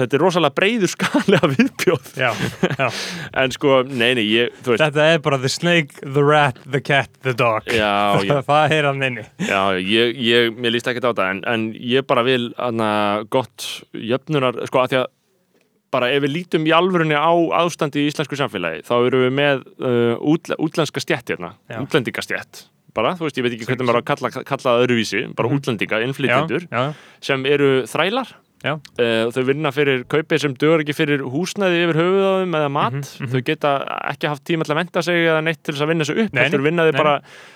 [0.01, 2.11] þetta er rosalega breiður skali af viðbjóð.
[2.19, 2.31] Já,
[2.67, 2.89] já.
[3.43, 7.35] en sko, nei, nei, ég, þetta er bara the snake, the rat, the cat, the
[7.37, 7.71] dog.
[7.71, 8.19] Já,
[8.51, 9.27] það er hann inni.
[9.87, 12.91] Ég, ég mér líst ekki á þetta en, en ég bara vil hana,
[13.31, 15.09] gott jöfnunar, sko, að því að
[15.91, 17.33] bara ef við lítum í alvörunni á
[17.65, 21.81] ástandi í íslensku samfélagi, þá erum við með uh, útl útlenska stjætt hérna Já.
[21.83, 25.61] útlendingastjætt bara, þú veist, ég veit ekki hvernig maður kalla, kalla öðruvísi, bara Mhm.
[25.61, 26.65] útlendinga, innflytjendur
[27.23, 28.33] sem eru þrælar.
[28.77, 32.71] Uh, þau vinna fyrir kaupið sem dögur ekki fyrir húsnæði yfir höfuð á þeim eða
[32.75, 33.31] mat, Mhm, mhm.
[33.33, 33.71] þau geta
[34.13, 36.31] ekki haft tíma til að menta sig eða neitt til þess að vinna sig upp
[36.31, 37.03] þau nei.
[37.05, 37.15] bara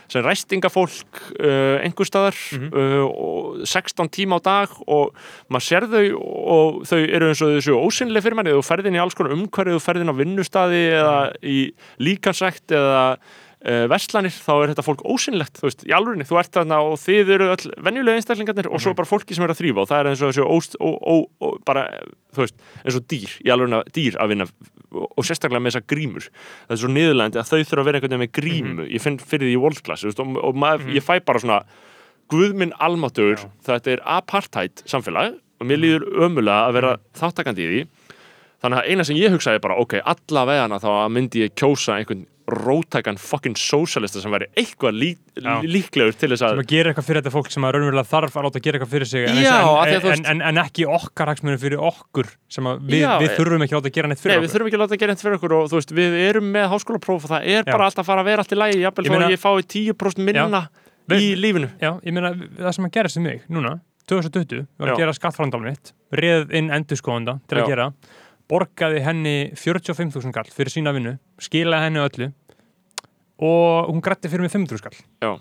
[0.08, 2.72] sem ræstingafólk uh, einhver staðar Mhm.
[2.72, 5.12] uh, og 16 tíma á dag og
[5.52, 9.02] maður sér þau og þau eru eins og þessu ósynlega fyrir manni þú ferðin í
[9.04, 11.58] alls konar umhverfið, þú ferðin á vinnustadi eða í
[12.00, 13.18] líkansækt eða uh,
[13.64, 17.30] verslanir, þá er þetta fólk ósynlegt, þú veist, í alvörinni, þú ert þarna og þið
[17.38, 18.96] eru öll venjulega einstaklingarnir og svo Mhm.
[18.98, 21.58] bara fólki sem er að þrýfa og það er eins og þessu ó, ó, ó,
[21.64, 21.84] bara,
[22.34, 24.46] þú veist, eins og dýr í alvörinna dýr að vinna
[24.92, 28.12] og, sérstaklega með þessar grímur það er svo niðurlegandi að þau þurfa að vera einhvern
[28.14, 30.84] veginn með grímu ég finn fyrir því í world class þú veist, og, og maður,
[30.84, 30.94] Mhm.
[30.94, 31.62] ég fæ bara svona
[32.30, 33.50] guðminn almátugur, Já.
[33.64, 37.88] þetta er apartheid samfélag og mér líður ömulega að vera þáttakandi í því
[38.64, 42.26] þannig að eina sem ég hugsaði bara, ok, alla vegana þá myndi ég kjósa einhvern
[42.44, 45.08] rótækan fucking socialista sem væri eitthvað lí,
[45.40, 45.54] Já.
[45.64, 48.36] líklegur til þess sem að að gera eitthvað fyrir þetta fólk sem að raunverulega þarf
[48.36, 51.32] að láta gera eitthvað fyrir sig en, Já, að en, en, veist- en, ekki okkar
[51.32, 54.20] hagsmunum fyrir okkur sem að við, Já, við e- þurfum ekki að láta gera neitt
[54.20, 55.94] Nei, fyrir við okkur þurfum ekki að láta gera þetta fyrir okkur og þú veist,
[55.96, 57.72] við erum með háskólapróf og það er Já.
[57.72, 60.24] bara alltaf að fara að vera allt í lægi jafnvel þó að ég fái 10%
[60.28, 60.62] minna
[61.08, 64.92] Við- í lífinu Já, ég meina, það sem að gerist um mig núna 2020, var
[64.92, 67.68] að gera skattfrandalum mitt reð inn endurskóðanda til að Já.
[67.72, 67.86] gera
[68.50, 72.30] borgaði henni 45.000 kall fyrir sína vinnu, skilaði henni öllu
[73.44, 75.32] og hún grætti fyrir mig 500 skall Já,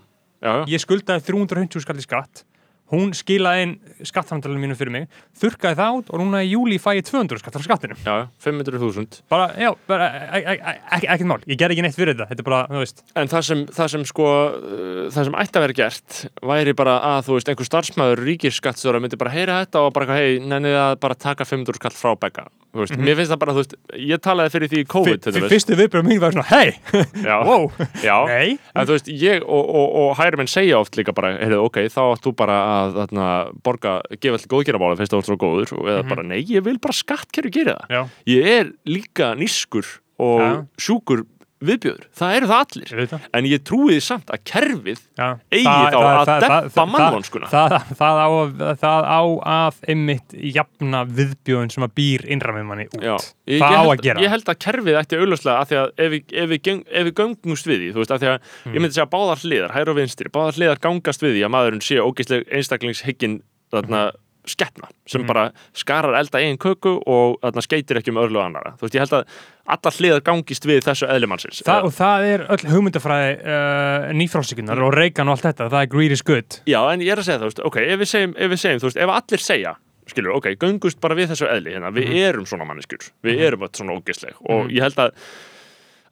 [0.41, 2.45] já, já, ég skuldaði 350 skall í skatt
[2.93, 3.73] hún skilaði inn
[4.05, 5.07] skattframtalinu mínu fyrir mig,
[5.39, 7.97] þurrkaði það út og núna í júli fæ ég 200 skatt frá skattinu.
[8.05, 11.39] Já, 500.000 bara, já, bara, e- e- e- ekkert mál.
[11.47, 13.03] Ég ger ekki neitt fyrir þetta, þetta er bara, þú veist.
[13.15, 16.97] En það sem, það sem sko, uh, það sem ætti að vera gert væri bara
[17.13, 20.99] að, þú veist, einhver starfsmæður ríkisskattstjóra myndi bara heyra þetta og bara, hei, nennið að
[20.99, 24.21] bara taka 500 skall frá begga, þú veist, mér finnst það bara, þú veist, ég
[24.23, 25.49] talaði fyrir því í COVID, dæmis.
[25.53, 26.75] fyrstu viðbröð mín var svona, hei,
[27.27, 27.67] já, wow.
[28.03, 31.35] Já, nei, en þú veist, ég og, og, og hægri menn segja oft líka bara,
[31.39, 33.25] heyrðu, ok, þá átt þú bara að, þarna,
[33.65, 36.93] borga, gefa allir góðgerabála fyrst þú ert svo góður, eða bara, nei, ég vil bara
[36.99, 37.93] skattkerfi gera það.
[37.97, 38.01] já,
[38.33, 39.85] Ég er líka nískur
[40.23, 40.51] og Já.
[40.77, 41.23] sjúkur
[41.67, 42.91] viðbjöður, það eru það allir.
[43.03, 45.27] ég En ég trúi því samt að kerfið Já.
[45.51, 47.47] Eigi Það- þá það- að það- dempa það- mannvonskuna.
[47.49, 49.21] það, á, að- það á
[49.53, 53.15] að einmitt jafna viðbjóðin sem að býr innra með manni út Já,
[53.47, 56.11] það á held, að gera ég held að kerfið ætti auðvitað að því að ef
[56.43, 58.73] ef geng, ef við göngumst við því, þú veist, að því að Hmm.
[58.73, 61.83] ég myndi segja báðar hliðar, hægur og vinstri, báðar hliðar gangast við því að maðurinn
[61.83, 63.41] sé ógeðsleg einstaklingshyggin
[63.73, 64.19] þarna Hmm.
[64.49, 68.73] Skeppna sem bara skarar elda eigin köku og þarna skeitir ekki um örlu annara.
[68.79, 69.37] Þú veist, ég held að
[69.75, 71.61] allar hliðar gangist við þessu eðlimannsins.
[71.63, 75.93] Það, og það er öll hugmyndafræði uh, nýfrálsíkunar og Reagan og allt þetta, það er
[75.95, 78.35] greed is good Já, en ég er að segja þú veist, ok, ef við segjum,
[78.35, 79.73] ef við segjum, þú veist, ef allir segja,
[80.11, 83.73] skilur, ok, göngust bara við þessu eðli, hérna, við erum svona manneskjur, við erum öll
[83.79, 85.15] svona ógeðsleg og ég held að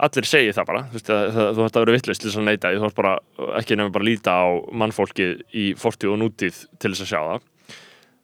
[0.01, 2.47] allir segi það bara, þú veist, að, þú ætti að vera vittlust til þess að
[2.47, 3.13] neita, því, þú ætti bara
[3.59, 4.45] ekki nefnum bara að líta á
[4.82, 7.45] mannfólkið í fortíð og nútíð til þess að sjá það.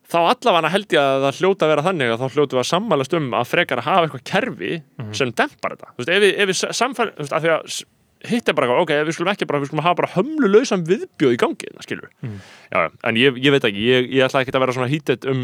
[0.08, 2.68] Þá allavega held ég að það hljóta að vera þannig að þá hljótu við að
[2.70, 4.74] sammælast um að frekar að hafa eitthvað kerfi
[5.20, 5.90] sem dempar þetta.
[5.98, 8.78] Þú veist, ef við, ef við samfæl, þú veist, að því að hitt er bara,
[8.82, 12.08] ok, við skulum ekki bara, við skulum hafa bara hömlulausan viðbjóð í gangi, það skilur.
[12.24, 15.28] Já, já, en ég, ég veit ekki, ég, ég ætla ekki að vera svona hítið
[15.34, 15.44] um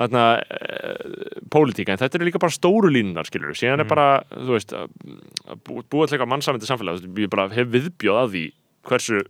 [0.00, 4.56] þarna, e, pólitíka, en þetta eru líka bara stóru línunar, skilur síðan er bara, þú
[4.56, 4.72] veist
[5.66, 8.44] bú- búa til eitthvað mannsamandi samfélag þú veist, ég bara hef viðbjóð að því
[8.90, 9.20] hversu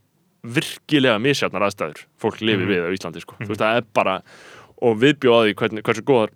[0.57, 3.37] virkilega misjafnar aðstæður fólk lifi við á Íslandi, sko.
[3.43, 4.15] Þú veist, það er bara,
[4.81, 6.35] og viðbjóð að því hvernig, hversu góðar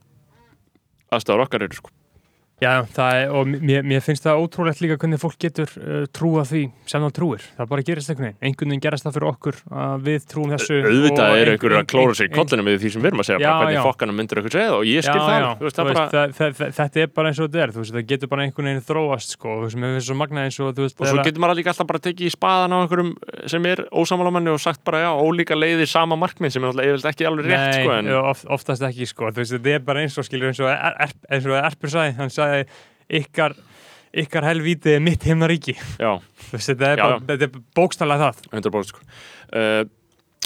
[1.14, 1.94] aðstæður okkar eru, sko
[2.62, 6.44] Já, það er, og mér, mér finnst það ótrúlegt líka hvernig fólk getur uh, trúa
[6.46, 7.42] því sem það trúir.
[7.58, 8.38] Það bara gerist einhvern veginn.
[8.46, 10.78] Einhvern veginn gerast það fyrir okkur að við trúum þessu.
[10.84, 13.28] auðvitað er ein- einhver að klóra sig í kollinu með því sem við erum að
[13.28, 13.84] segja, Já, bara hvernig já.
[13.88, 16.54] fokkanum myndir eitthvað segja það og ég skil já, það, veist, það bara það, það,
[16.60, 19.34] það, þetta er bara eins og þetta er, veist, það getur bara einhvern veginn þróast,
[19.34, 21.74] sko, þú veist, mér finnst svo magnað eins og, veist, og svo getur maður líka
[21.74, 23.12] alltaf bara tekið í spaðan á einhverjum
[23.50, 26.54] sem er ósamálamanni og sagt bara já, ólíka leiðir sama markmið
[32.44, 32.66] sagði,
[33.20, 33.56] ykkar,
[34.24, 35.74] ykkar helvíti er mitt himnaríki,
[36.54, 37.04] þetta er,
[37.48, 38.44] er bókstallega það.
[38.54, 39.02] 100% sko.
[39.56, 39.82] uh,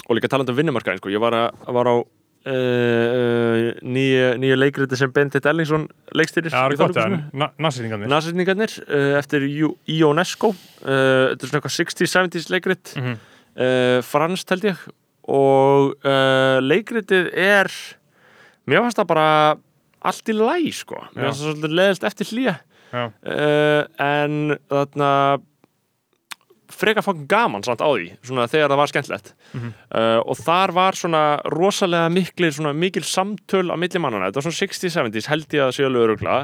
[0.09, 1.11] og líka talandi um vinnumarkaðin sko.
[1.13, 5.83] ég var, að, var á uh, nýja leikriti sem Bendit Ellingsson
[6.17, 7.41] leikstýrir Já, það í gott að Þorlákshúsinu.
[7.41, 8.09] na nasýringarnir.
[8.13, 13.19] Nasýtningarnir uh, eftir Io- Ionesco uh, þetta er svona eitthvað 60-70s leikrit Mhm.
[13.59, 14.87] uh, franskt held ég
[15.29, 15.91] og
[16.65, 17.67] leikritið er
[18.65, 19.25] mér fannst það bara
[20.01, 21.01] allt í læg sko.
[21.13, 21.29] Mér Já.
[21.29, 22.55] fannst það svolítið leðist eftir hlýja
[22.95, 25.11] uh, en þarna
[26.79, 29.31] freka fokkin gaman samt á því svona þegar það var skemmtilegt.
[29.53, 29.71] Mhm.
[29.93, 34.47] uh, og þar var svona rosalega miklir svona mikil samtöl á milli mannana þetta var
[34.47, 36.37] svona 60-70s held ég að séu alveg örugla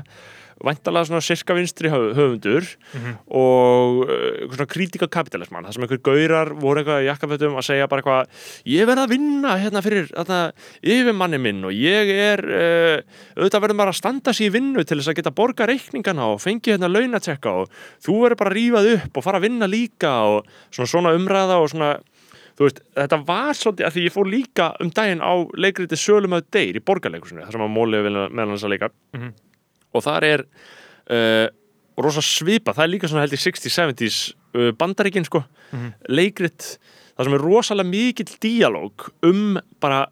[0.63, 2.63] væntalega svona sirka vinstri höf- höfundur
[2.95, 3.15] Mhm.
[3.27, 7.87] og uh, svona kritika kapitalismann, það sem einhver gaurar voru eitthvað í jakkafötum að segja
[7.91, 8.29] bara eitthvað
[8.71, 10.39] ég verð að vinna hérna fyrir þarna,
[10.81, 12.97] yfirmanni minn og ég er uh,
[13.35, 16.39] auðvitað verður maður að standa sér í vinnu til þess að geta borga reikningana og
[16.41, 17.69] fengi hérna launatjekka og
[18.05, 21.59] þú verður bara að rífað upp og fara að vinna líka og svona svona umræða
[21.61, 21.95] og svona
[22.55, 26.37] þú veist, þetta var svolítið að því ég fór líka um daginn á leikriti Sölum
[26.37, 29.33] að deyr í borgarleikusinu, þar sem að mólið meðan þess að leika Mhm.
[29.95, 31.45] Og þar er uh,
[32.01, 34.19] rosa svipa, það er líka svona held ég 60-70s
[34.55, 35.45] uh, bandaríkin sko.
[35.71, 35.93] Mhm.
[36.13, 36.75] leikrit,
[37.15, 40.05] það sem er rosalega mikill díalóg um bara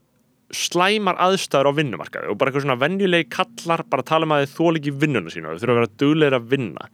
[0.53, 4.55] slæmar aðstæður á vinnumarkaði og bara eitthvað svona venjulegi kallar bara tala um að þið
[4.57, 6.89] þól ekki vinnuna sína þau þurfa að vera duglegir að vinna.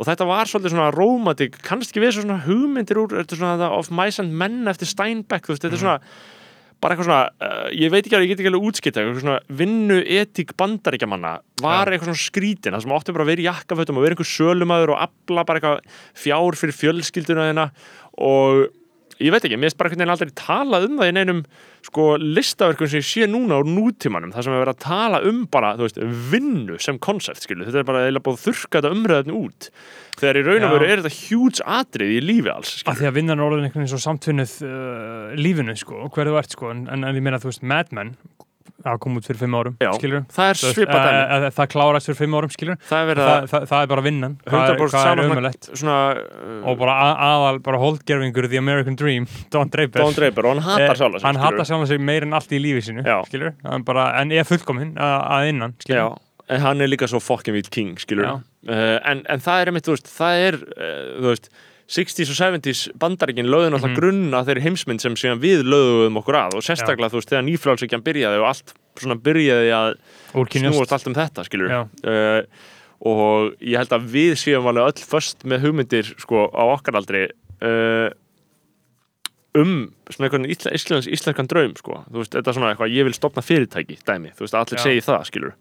[0.00, 4.22] Og þetta var svolítið svona rómatik kannski við svona hugmyndir úr þetta svona of mice
[4.22, 5.98] and men eftir Steinbeck þú veist, þetta er svona
[6.80, 9.58] bara eitthvað svona, uh, ég veit ekki alveg, ég get ekki alveg útskipta eitthvað svona
[9.60, 14.00] vinnu etík bandaríkjamanna var eitthvað svona skrítin það sem átti bara að vera í jakkafötum
[14.00, 17.66] og vera einhver sölumæður og afla bara eitthvað fjár fyrir fjölskylduna þeina
[18.30, 18.79] og
[19.20, 21.42] ég veit ekki, mér finnst bara einhvern veginn aldrei talað um það í neinum
[21.86, 25.40] sko listaverkum sem ég sé núna á nútímanum það sem er verið að tala um
[25.52, 26.00] bara, þú veist,
[26.32, 29.70] vinnu sem konsept, skilu, þetta er bara eiginlega búið að þurrka þetta umræðin út.
[30.20, 33.10] Þegar í raun og veru er þetta huge atrið í lífi alls, að skilu því
[33.10, 36.86] að vinnan er orðin einhvern veginn svo samtvinnuð uh, lífinu, sko, hverðu ert, sko, en,
[36.92, 38.16] en, en ég meina, þú veist, Mad Men
[38.84, 39.90] það kom út fyrir fimm árum, Já.
[39.98, 41.50] skilur það er svipað dæmi.
[41.58, 44.36] það klárast fyrir fimm árum, skilur það er það, að það, það er bara vinnan.
[44.46, 48.96] Hvað er, 100% hvað er svona uh, og bara að, aðal, bara holdgerfingur The American
[49.00, 50.04] Dream, Don Draper.
[50.04, 52.52] Don Draper og hann hatar Eh, sjálf sig hann hatar sjálf sig meir en allt
[52.56, 53.18] í lífi sínu Já.
[53.28, 56.18] skilur, hann bara, en er fullkominn að, að innan, Já, skilur
[56.50, 58.32] en hann er líka svo fucking vill king, skilur Já.
[58.70, 61.50] uh, en, en það er einmitt, þú veist, það er uh, þú veist,
[61.90, 63.96] 60s og 70s bandaríkin lögðu náttúrulega Mhm.
[63.98, 67.46] grunn að þeirri heimsmynd sem síðan við lögðum okkur að og sérstaklega, þú veist, þegar
[67.48, 69.96] nýfrálsökjan byrjaði og allt svona byrjaði að
[70.60, 71.80] snúast allt um þetta, skilur Já.
[72.06, 72.42] uh,
[73.02, 77.24] og ég held að við séum alveg öll föst með hugmyndir, sko, á okkar aldri
[77.62, 78.10] uh,
[79.58, 83.42] um svona einhvern íslenskan draum, sko, þú veist, þetta er svona eitthvað ég vil stopna
[83.42, 84.84] fyrirtæki, dæmi, þú veist, allir Já.
[84.86, 85.54] segi það, skilur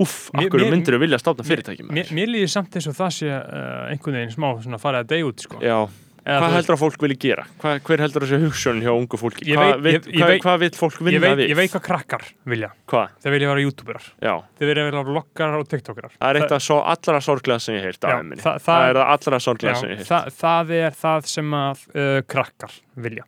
[0.00, 3.90] Mér- akkur myndir vilja stopna fyrirtæki mér, mér líður samt eins og það sé uh,
[3.92, 5.60] einhvern veginn smá svona farið að deyja út sko.
[5.62, 5.76] Já,
[6.22, 7.44] Eða hvað þú heldur að fólk vilji gera?
[7.58, 9.42] Hva, hver heldur að sé hugsun hjá ungu fólki?
[9.50, 11.48] Ég Hvað ég- ég veit- hvað vill fólk ég, vinna veit, við?
[11.50, 13.08] ég veit hvað krakkar vilja Hvað?
[13.24, 16.70] þeir vilja vera youtuberar Já, þeir vilja vera vloggarar og tiktokarar það er eitt af
[16.92, 19.96] allra sorglega sem ég heirt Já, af það- Það, það- er allra sorglega sem ég
[19.98, 20.08] heirt.
[20.12, 23.24] það, það er það sem að uh, krakkar vilja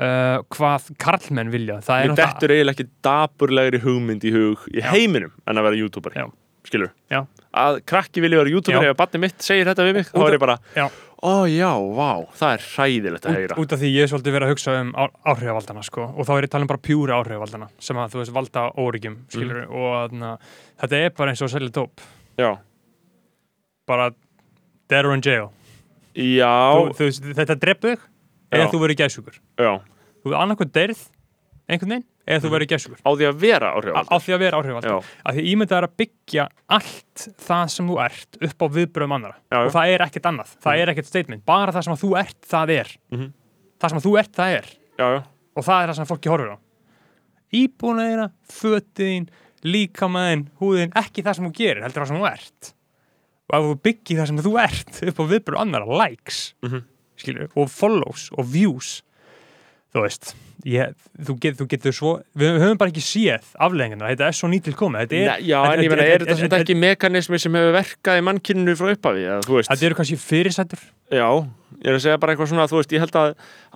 [0.00, 4.80] uh, hvað karlmenn vilja það er Mér dettur eiginlega ekki daburlegri hugmynd í hug í
[4.80, 4.88] Já.
[4.94, 6.16] heiminum en að vera youtuberi.
[6.24, 6.30] Já.
[6.70, 6.90] Skilur?
[7.10, 7.22] Já.
[7.56, 8.92] Að krakki vilja vera youtuberi Já.
[8.94, 10.58] ef barni mitt segir þetta við mig, þá Út er ég bara,
[11.20, 13.56] ó já, vá, það er hræðilegt að út, heyra.
[13.60, 14.92] út af því ég er svolítið verið að hugsa um
[15.32, 18.20] áhrifavaldana sko, og þá er ég að tala um bara pjúri áhrifavaldana sem að þú
[18.22, 18.62] veist valda
[19.28, 19.72] skilur Mhm.
[19.72, 20.30] og þarna,
[20.80, 22.06] þetta er bara eins og selja dóp
[23.86, 24.10] bara
[24.88, 25.50] dead or in jail
[26.14, 28.00] Já, þú, þú þetta drepa þig
[28.52, 29.80] eða þú verið gæsugur já.
[30.24, 31.02] Þú er annarkoð deyrð
[31.70, 34.08] einhvern veginn eða þú verið gæsugur Á því að vera á, áhrifald.
[34.10, 34.96] á því að vera áhrifavald Já,
[35.26, 36.44] að því ímyndað er að byggja
[36.76, 40.54] allt það sem þú ert upp á viðbröðum annara Já, og það er ekkert annað,
[40.64, 41.44] það er ekkert statement.
[41.46, 42.90] Bara það sem að þú ert, það er.
[43.14, 43.28] Mhm.
[43.80, 44.66] það sem að þú ert, það er.
[45.00, 45.20] Já, já.
[45.56, 46.58] og það er það sem fólki horfir á.
[47.50, 49.28] Íbúnaðina, fötiðin
[49.66, 52.70] líkamæðin, húðin ekki það sem þú gerir, heldur það sem þú ert.
[53.50, 56.84] Og ef þú byggir það sem þú ert upp á viðbröðum annara, likes Mhm.
[57.20, 59.02] skilur, og follows og views
[59.94, 60.34] þú veist
[60.68, 60.92] ég,
[61.26, 64.74] þú, get, þú getur svo við höfum bara ekki séð afleðingarna þetta er svo nýtil
[64.78, 65.14] komið.
[65.16, 68.76] Er, já, en ég meina, er þetta svona ekki mekanismi sem hefur verkað í mannkyninu
[68.78, 69.70] frá veist?
[69.70, 71.26] þetta eru kannski fyrirsættur Já,
[71.82, 73.30] ég er að segja bara eitthvað svona, þú veist, ég held að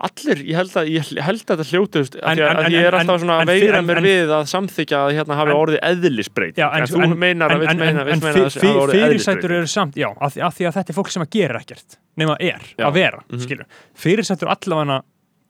[0.07, 3.19] allir, ég held að, ég held að þetta hljótu, þú veist, að ég er alltaf
[3.25, 6.61] svona veira mér við að samþykja að hérna hafi orðið eðlisbreyt.
[6.63, 8.61] En, þú meinar að, vill en, meina, að
[8.95, 12.39] fyrirsættur eru samt já, af því, að þetta er fólk sem að gera ekkert nema
[12.39, 13.67] er, að vera, Mhm.
[13.99, 15.01] fyrirsættur allavega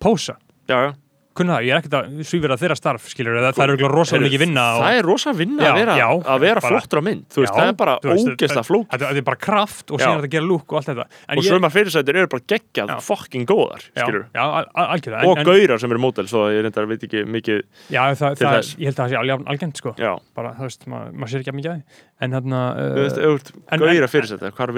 [0.01, 0.39] pósa
[0.69, 0.93] Já, já.
[1.35, 4.27] kunna það, ég er ekkert að svífira þeirra starf skilur, það, það er rosalega Heyrðu,
[4.31, 6.95] mikið vinna og, Það er rosa vinna Já, að vera, já, að vera bara- flottur
[6.95, 8.87] á mynd, þú veist, Já, það er bara ógeðslega flók.
[8.95, 11.07] þetta er bara kraft og síðan er að gera lúk og allt þetta.
[11.27, 12.99] En Og sumar fyrirsættir eru bara geggjað Já.
[13.03, 15.27] fucking góðar, algjörlega.
[15.27, 18.71] Og gaurar sem eru mótel, svo ég reyndar veit ekki mikið, já, það, það, þess.
[18.79, 19.17] ég held að það sé
[19.51, 19.91] algjörnt sko.
[20.39, 21.83] Bara, þú veist, maður mað sér ekki að mikið
[22.23, 24.71] en en- gaurar fyrirsættir, hvað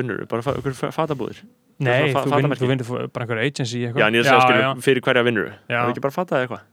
[1.84, 2.62] nei, þú fatamerki.
[2.62, 4.00] þú vinnur bara einhver agency eitthvað.
[4.00, 5.54] Já, en ég er að skilur, fyrir hverja vinnur þú?
[5.68, 5.76] Já.
[5.76, 6.66] Það er ekki bara fataði eitthvað?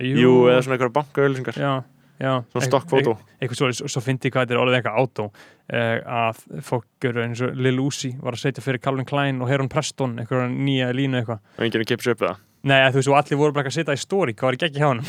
[0.00, 1.72] Jú, eða svona einhverja bankaauðlýsingar, já,
[2.20, 3.16] já svona stokkfótó.
[3.36, 7.24] eitthvað svo, svo, fyndi ég hvað þetta er orðið eitthvað átó uh, að fólk eru
[7.26, 10.88] eins og Lil Uzi var að setja fyrir Calvin Klein og Heron Preston eitthvað nýja
[10.96, 12.40] línu eitthvað og enginn að kipsa upp það.
[12.64, 14.70] nei, að þú veist, og allir voru bara að setja í story hvað var ekki
[14.70, 15.04] ekki hjá hann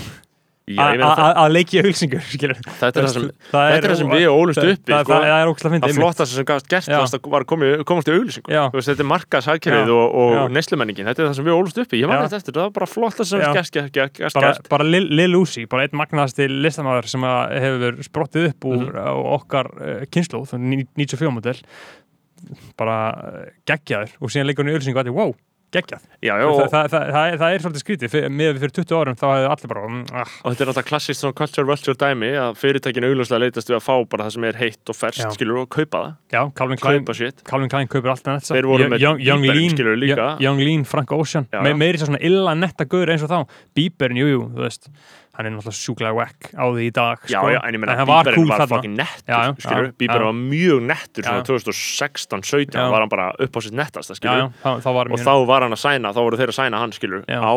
[0.71, 4.11] Ég það, að leikja auglsingur skilur þetta er það sem, það þetta er það sem
[4.13, 5.11] við ólumst það, uppi, það, sko.
[5.11, 7.45] það, það er ókslega að fyndið flottast sem gafst gert að var
[7.89, 8.13] komast í
[8.75, 9.95] veist, þetta er markaðshagkerfið Já.
[9.97, 12.23] og, og neslumenningin, þetta er það sem við ólumst uppi ég man Já.
[12.27, 15.09] þetta eftir, það var bara flottast sem gæst gert, bara, bara Lil,
[15.41, 18.95] Uzi, bara einn magnaðasti listamæður sem að hefur sprottið upp úr Mhm.
[19.01, 19.67] uh, okkar
[20.13, 20.45] kynslu,
[20.95, 21.57] 94 model.
[22.79, 24.13] Bara uh, geggjaður.
[24.21, 25.33] Og síðan leikur hann í auglsingu og allir, wow,
[25.71, 26.03] geggjað.
[26.21, 28.15] Já, já, það, og, það, það, það, það er svolítið skrítið.
[28.31, 30.87] Með við fyrir 20 árum þá hefði allir bara mm, ah, og þetta er alltaf
[30.89, 34.47] klassist svona culture vulture dæmi að fyrirtækinu augljóslega leitast við að fá bara það sem
[34.51, 37.07] er heitt og ferskt, skilur og kaupa það, já, Calvin Klein
[37.51, 40.27] Calvin Klein kaupir allt voru með Young, Young Lean, skilurðu, líka.
[40.43, 41.47] Young- Lean, Frank Ocean.
[41.63, 43.57] Me, meiri svo svona illa netta gaur eins og þá.
[43.77, 44.91] Bieberin, jú, jú, þú veist
[45.37, 47.49] hann er náttúrulega sjúklega whack á því í dag já, sko.
[47.53, 49.93] já, en ég meina hann var Bíberinn cool var fucking nettur, Já, já, skilur, já,
[49.97, 50.27] Bíberinn já.
[50.27, 51.47] var mjög nettur svona Já.
[51.47, 52.89] 2016-17 Já.
[52.91, 56.11] var hann bara upp á sitt já, já, var og þá var hann að sæna,
[56.13, 57.39] þá voru þeir að sæna hann skilur, Já.
[57.39, 57.55] á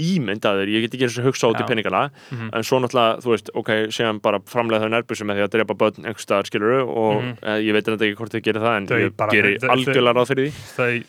[0.00, 1.68] ímyndaður ég get ekki eins og hugsa út í Já.
[1.68, 2.50] peningana Mhm.
[2.56, 5.74] en svo náttúrulega, þú veist, ok séðan bara framlega þau nærbusum með því að drepa
[5.76, 7.36] börn einhvers staðar skilur og Mhm.
[7.42, 10.28] eh, ég veit þetta ekki hvort þau gerir það en Þau ég gerir algjörlega ráð
[10.32, 11.04] fyrir því þau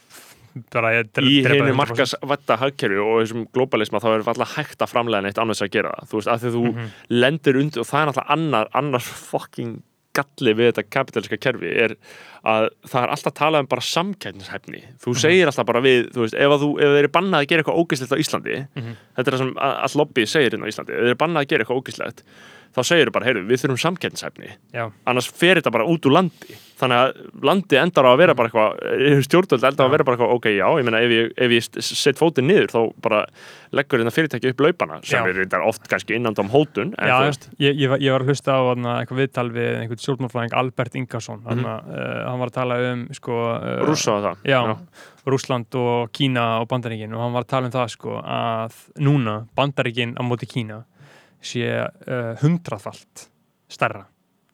[0.55, 1.77] í henni 100%.
[1.79, 5.93] markasvætta hagkerfi og þessum globalisma þá er alltaf hægt að framlega neitt annars að gera
[6.09, 6.89] þú veist, af því þú Mhm.
[7.09, 9.81] lendir undir og það er náttúrulega annar, annar fucking
[10.13, 11.95] galli við þetta kapitaliska kerfi er
[12.43, 16.35] að það er alltaf talað um bara samkætnishæfni þú segir alltaf bara við, þú veist,
[16.35, 18.95] ef, þú, ef þeir eru bannað að gera eitthvað ógislegt á Íslandi Mhm.
[19.15, 21.47] þetta er það sem all lobby segir inn á Íslandi ef þeir eru bannað að
[21.47, 22.23] gera eitthvað ógislegt
[22.75, 26.59] þá segir þú bara, heyrðu, við þurfum já, annars fer þetta bara út úr landi.
[26.81, 30.17] Þannig að landi endar á að vera bara eitthvað stjórnvöld endar á að vera bara
[30.17, 33.19] eitthvað, ok, já ég meina ef ég, ef ég set fótinn niður þá bara
[33.75, 35.45] leggur þetta fyrirtæki upp laupana sem Já.
[35.45, 37.19] er oft kannski innandam hótun já
[37.61, 40.97] ég, ég, var- ég var að hlusta á hana, eitthvað viðtal við einhvern stjórnmálfræðing Albert
[40.99, 44.59] Ingarsson mm uh, hann var að tala um sko, uh, rússa það já,
[45.25, 49.35] Rússland og Kína og Bandaríkin og hann var að tala um það sko að núna
[49.55, 50.83] Bandaríkin á móti Kína
[51.41, 53.27] sé uh, hundraðfalt
[53.71, 54.05] stærra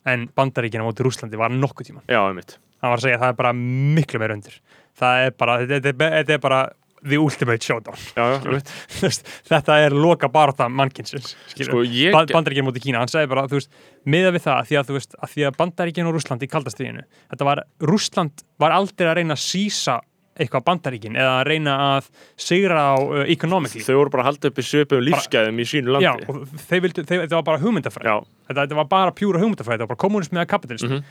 [0.07, 2.57] en Bandaríkin á móti Rússlandi var nokkuð tíman já, einmitt.
[2.81, 3.53] Hann var að segja að það er bara
[3.97, 4.59] miklu meir undir.
[4.97, 6.59] Það er bara, þetta, er bara
[7.07, 7.97] the ultimate showdown.
[8.15, 8.61] Já, já,
[9.51, 13.71] þetta er loka barata mannkynsins sko, ég, ba Bandaríkin móti Kína, hann sagði bara veist,
[14.09, 17.49] miða við það, því að, veist, að því að Bandaríkin og Rússland í kaldastriðinu, þetta
[17.49, 19.99] var Rússland var aldrei að reyna að sísa
[20.39, 24.47] eitthvað Bandaríkin eða að reyna að sigra á uh, economically þau voru bara að halda
[24.51, 27.61] upp í söpum lífsgæðum í sínu landi Já, og þeir vildu, þeir, þetta var bara
[27.65, 28.15] hugmyndafræð Já.
[28.47, 31.03] þetta, þetta var bara pjúra hugmyndafræð, þetta var bara kommunismi eða kapitalism Mhm.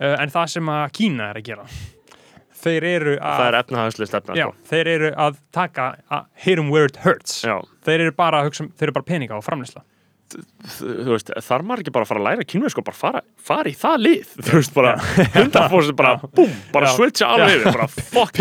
[0.00, 1.66] uh, en það sem að Kína er að gera
[2.64, 4.68] þeir eru að það er efnahagslega stefna já, sko.
[4.70, 7.60] þeir eru að taka að hit 'em where it hurts já.
[7.84, 9.82] þeir eru bara að hugsa, um- þeir eru bara peninga og framlýsla
[10.34, 13.70] þú veist, þarf maður ekki bara að fara að læra kynversku og bara fara, fara
[13.70, 14.32] í það lið.
[14.46, 14.94] Þú veist, bara
[15.34, 18.40] 100% bara, búm, bara switcha alveg yfir, bara fuck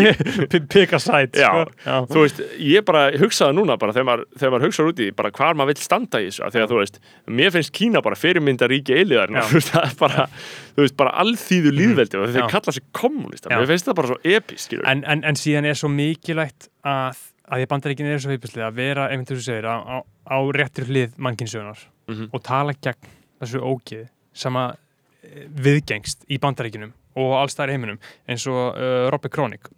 [0.74, 1.50] pick a side
[1.84, 5.34] þú veist, ég bara hugsaði núna bara þegar maður, þegar hugsaður út í því, bara
[5.38, 7.00] hvar maður vill standa í þessu, að þú veist
[7.40, 9.46] mér finnst Kína bara fyrirmynda ríki eiliðarinn Já.
[9.50, 10.28] þú veist, það er bara,
[10.74, 14.84] þú veist, bara alþýðu líðveldi og þeir kalla sig kommunista mér finnst það bara svo
[14.94, 17.22] en, en síðan er svo mikilvægt að,
[17.54, 20.38] að því að bandaríkin er svo heipislið að vera, einmitt þú segir, á, á, á
[20.58, 22.30] réttir hlið mannkinsögunar Mhm.
[22.34, 23.08] og tala gegn
[23.40, 24.76] þessu ógeði sem að
[25.24, 29.70] eh, viðgengst í bandaríkinum og allstæðar heiminum eins og uh, Robby Kronik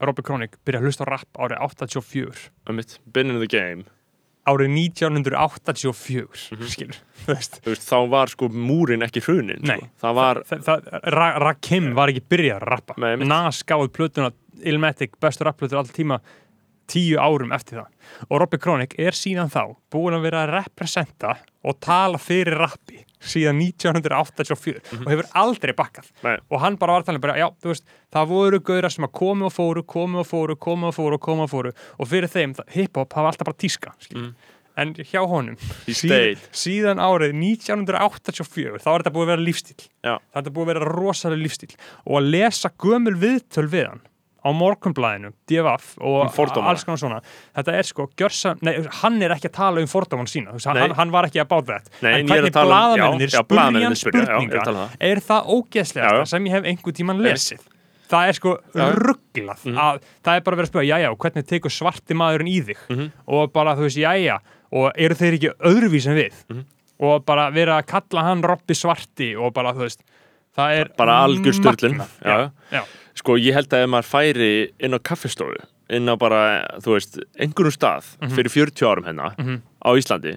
[0.00, 3.82] Robby Kronik byrja að hlusta á rap árið 84 um mitt, been in the game.
[4.48, 6.68] Árið 1984 Mhm.
[6.70, 6.96] skilur,
[7.26, 7.60] þú veist.
[7.64, 9.88] Þá var sko múrin ekki hrunin sko.
[10.00, 12.94] það var, það, það, Ra Rakim var ekki byrjað að rappa.
[13.24, 14.32] Nas gáði plötuna
[14.64, 16.20] Ilmatic, bestur rapplötur alltaf tíma
[16.88, 17.92] tíu árum eftir það.
[18.28, 19.62] Og Robby Kronik er síðan þá
[19.92, 26.10] búin að vera að representa og tala fyrir rappi síðan 1984 og hefur aldrei bakkað.
[26.22, 26.36] Nei.
[26.50, 29.06] og hann bara var að tala um bara, já, þú veist, það voru gauðra sem
[29.08, 32.30] að komi og fóru, komi og fóru, komi og fóru, komi og fóru og fyrir
[32.30, 34.28] þeim, það- hip-hop hafa alltaf bara tíska mm.
[34.78, 35.58] en hjá honum
[35.90, 40.14] síðan, síðan árið 1984 þá er þetta búið að vera lífstíl Já.
[40.14, 41.72] þetta er búið að vera rosalega lífstíl
[42.04, 44.04] og að lesa gömul viðtöl við hann
[44.38, 46.68] á morgunblæðinu, DFF og Um fordómana.
[46.70, 47.20] alls konar svona
[47.56, 51.10] þetta er sko, gjörsa, nei, hann er ekki að tala um fordóman sína, hann, hann
[51.10, 53.90] var ekki að báta þetta, Nei, en er að hvernig um- já, já, já, er
[53.90, 54.96] að spurninga tala um það.
[55.00, 56.24] er það ógeðslegasta Já, já.
[56.26, 57.60] sem ég hef einhver tíman lesið
[58.08, 58.84] það er sko Já.
[58.94, 62.62] rugglað að það er bara verið að spyrja, jæja, og hvernig tekur svarti maðurinn í
[62.64, 63.12] þig Mhm.
[63.26, 64.38] og bara, þú veist, jæja
[64.72, 66.64] og eru þeir ekki öðruvís en við Mhm.
[67.00, 70.00] og bara vera að kalla hann Robby svarti og bara, þú veist
[70.56, 72.08] það er bara algjör magnað.
[72.24, 72.50] já.
[72.72, 72.82] já,
[73.18, 74.50] sko ég held að ef maður færi
[74.80, 75.58] inn á kaffistofu
[75.90, 76.40] inn á bara,
[76.84, 78.34] þú veist, einhverjum stað Mhm.
[78.36, 79.32] fyrir 40 árum hérna
[79.80, 80.36] á Íslandi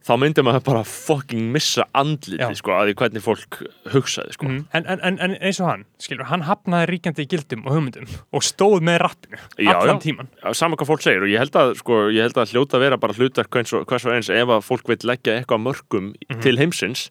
[0.00, 3.58] þá myndi maður bara fucking missa andliti sko, að því hvernig fólk
[3.92, 4.46] hugsaði sko.
[4.48, 4.64] Mhm.
[4.72, 8.42] en, en, en, en eins og hann skilur, hann hafnaði ríkjandi gildum og hugmyndum og
[8.42, 12.08] stóð með rappinu allan tíman Já, sama hvað fólk segir og ég held að, sko,
[12.10, 14.96] ég held að hljóta að vera bara og hvers og eins ef að fólk vil
[15.04, 16.40] leggja eitthvað mörgum Mhm.
[16.40, 17.10] til heimsins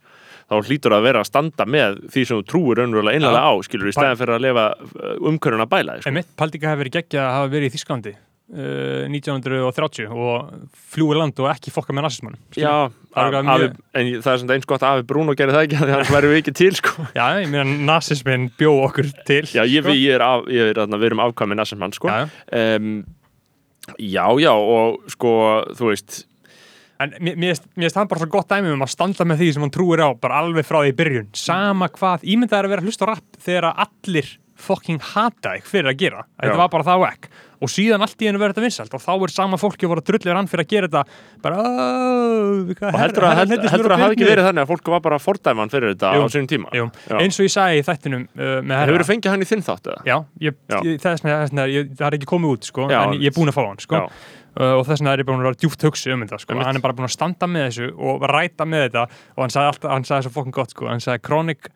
[0.50, 3.92] þá hlýtur að vera að standa með því sem þú trúir raunverulega einlega á, skilur,
[3.92, 4.66] í stæðan fyrir að lifa
[5.30, 6.10] umkörun að bæla sko.
[6.10, 11.18] en mitt Paldika hefur verið geggjað að hafa verið í Þísklandi uh, 1930 og flúi
[11.20, 13.70] land og ekki fokka með nazismann Já, Það eitthvað afi,
[14.00, 16.16] en það er svona eins gott að Afi Bruno gerir það ekki, þannig að það
[16.16, 17.06] verður við ekki til sko.
[17.20, 19.96] já, ég meina nazismin bjó okkur til Já, ég, sko.
[19.98, 22.12] ég er, af, ég er þarna, við erum afkvæmið næstum hann, sko.
[22.14, 22.28] já.
[22.60, 22.92] Um,
[23.98, 25.32] já, já, og sko,
[25.80, 26.20] þú veist,
[27.00, 29.72] En mér finnst- það bara svo gott dæmi um að standa með því sem hann
[29.72, 31.30] trúir á, bara alveg frá því í byrjun.
[31.34, 34.28] Sama hvað, ímyndað er að vera að hlusta á rapp þegar allir
[34.60, 36.26] fucking hata þig fyrir að gera.
[36.40, 37.30] Þetta var bara það vekk.
[37.60, 40.00] Og síðan allt í hennu verður þetta vinsalt og þá er sama fólki að voru
[40.00, 41.02] að drullir hann fyrir að gera þetta
[41.44, 41.66] bara, "Ó,
[42.72, 45.18] hvað og heldur að, held, heldur að hafi ekki verið þannig að fólk var bara
[45.20, 46.72] að fordæma hann fyrir þetta á sínum tíma?
[47.20, 48.62] Eins og ég sagði í þættinum uh.
[48.80, 50.02] Hefur þú fengið hann í þinn þátt eða?
[50.08, 50.18] Já,
[51.04, 53.84] það, er það, það ekki komið út sko, en ég er búin að fá hann
[53.84, 54.06] sko.
[54.60, 56.56] Uh, og þess vegna er ég búin að vera djúpt hugsi um þetta sko.
[56.64, 59.04] Hann er bara búin að standa með þessu og ræta með þetta
[59.36, 60.88] og hann sagði, alltaf, hann sagði svo fokkin gott sko.
[60.90, 61.70] hann sagði Kronik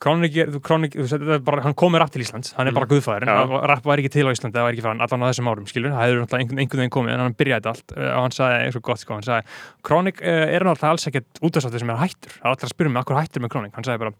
[0.00, 3.50] Þetta er bara, hann komið rapp til Íslands, hann er bara guðfæðurinn Mhm.
[3.50, 3.58] Já.
[3.58, 5.50] og rapp var ekki til á Íslandi, það var ekki fyrir hann allan á þessum
[5.52, 8.64] árum, skilur, það hefur einhvern, veginn komið en hann byrjaði allt uh, og hann sagði
[8.64, 9.44] eins og gott, sko, hann sagði
[9.84, 12.92] Kronik uh, er náttúrulega alls ekkert útastáttur sem er hættur, það er alltaf að spyrja
[12.94, 14.12] mig, akkur hættur með Kronik hann sagði bara,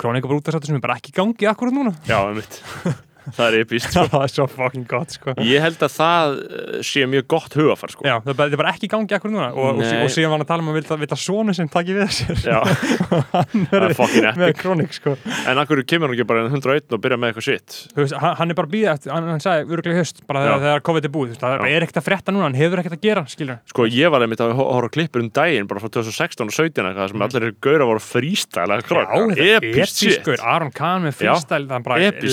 [0.00, 2.62] Kronik er bara útastáttur sem er bara ekki í gangi akkurat núna Já, einmitt.
[3.34, 4.04] það er epist sko.
[4.12, 5.34] það er svo fucking gott sko.
[5.46, 8.06] Ég held að það eh, sé mjög gott hugafar sko.
[8.06, 9.48] Já, það er bara, ekki í gangi akkur núna.
[9.54, 12.12] Og, og, og síðan var hann að tala um að vilja, svona sem taki við
[12.16, 14.60] sér það er fucking epic.
[14.60, 15.16] Krónik sko.
[15.46, 17.78] En akkur kemur hann ekki bara inn 101 og byrja með eitthvað shit?
[18.22, 21.14] Hann, er bara býðið eftir, hann, hann sagði öruglega haust bara þegar, þegar COVID er
[21.16, 24.12] búið, það er ekkert að frétta núna hann hefur ekkert að gera, skilur Sko ég
[24.12, 27.48] var einmitt að horfa klippur um daginn bara frá 2016 og 17 eitthvað sem allir
[27.50, 29.06] eru voru Mm.
[29.06, 30.28] Já, þetta er epic shit.
[30.40, 32.32] Aron Kahn með freestyle, það er bara Epic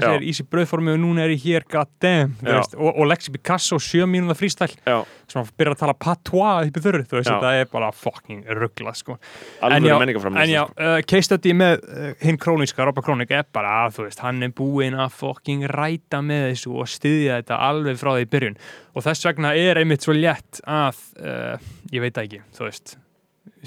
[0.00, 0.10] Já.
[0.14, 3.78] er í sér bröðformi og núna er ég hér, god damn og, og Lexi Picasso,
[3.82, 7.52] sjö mínúða freestyle Já, sem byrjar að tala patois upp í þurru, þú veist, þetta
[7.58, 9.18] er bara fucking ruggla, sko.
[9.66, 13.84] En já, en já uh, case study með uh, hinn króníska, Robba Krónik er bara
[13.84, 18.00] að þú veist, hann er búinn að fucking ræta með þessu og styðja þetta alveg
[18.00, 18.58] frá því í byrjun.
[18.96, 22.96] Og þess vegna er einmitt svo létt að uh, ég veit það ekki, þú veist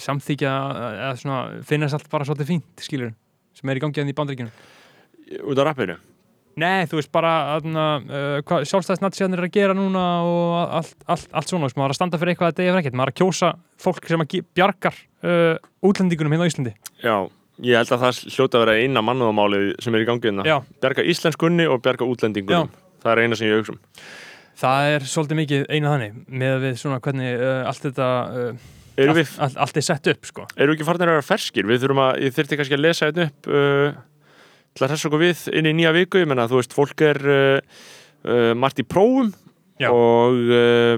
[0.03, 3.13] samþykja að, að svona, finnast allt bara svolítið fínt, skilur
[3.53, 4.53] sem er í gangi að því í bandaríkjunum
[5.43, 5.99] út á rappinu?
[6.59, 11.49] Nei, þú veist bara uh, hvað sjálfstæðisnatsíðan er að gera núna og allt, allt, allt
[11.49, 13.21] svona, veist, maður er að standa fyrir eitthvað að degja fyrir ekkert, maður er að
[13.23, 13.49] kjósa
[13.81, 15.55] fólk sem að bjargar uh,
[15.89, 16.75] útlendingunum hérna á Íslandi.
[17.01, 17.15] Já,
[17.65, 20.45] ég held að það hljóta að vera eina mannúðamálið sem er í gangi hérna.
[20.45, 20.55] Já,
[20.85, 22.69] Bjarga íslenskunni og bjarga útlendingunum.
[23.01, 23.81] Það er eina sem ég hugsa um.
[24.63, 29.15] Það er svolítið mikið eina þannig með við svona hvernig uh, allt þetta uh, Erum
[29.15, 30.43] allt, við, allt, allt er sett upp, sko.
[30.53, 31.65] Erum við ekki farin að vera ferskir?
[31.65, 33.95] Við þurfum að, ég þurfti kannski að lesa þetta upp uh,
[34.73, 37.19] til að hressa okkur við inn í nýja viku, ég menna þú veist, fólk er
[37.23, 37.81] uh,
[38.25, 39.29] uh, margt í prófum
[39.81, 39.89] Já.
[39.89, 40.95] og uh,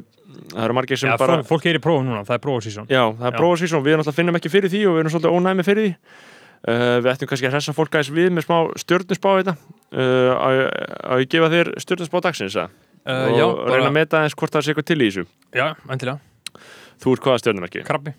[0.54, 2.88] það eru margir sem Já, bara fólk, fólk er í prófum núna, það er prófusísón
[2.92, 3.40] Já, það er Já.
[3.42, 5.94] prófasísón, við náttúrulega finnum ekki fyrir því og við erum svolítið ónæmi fyrir því.
[6.66, 10.62] Uh, Við ættum kannski að hressa fólk aðeins við með smá stjörnusbá þetta uh, að
[10.66, 12.72] að ég gefa þér stjörnusbá dagsins uh,
[13.06, 15.26] uh, og Já, reyna bara, að meta aðeins hvort það sé eitthvað til í þessu.
[15.54, 16.64] Já, endilega.
[17.04, 17.84] Þú ert hvaða stjörnumerki?
[17.86, 18.16] Krabbi,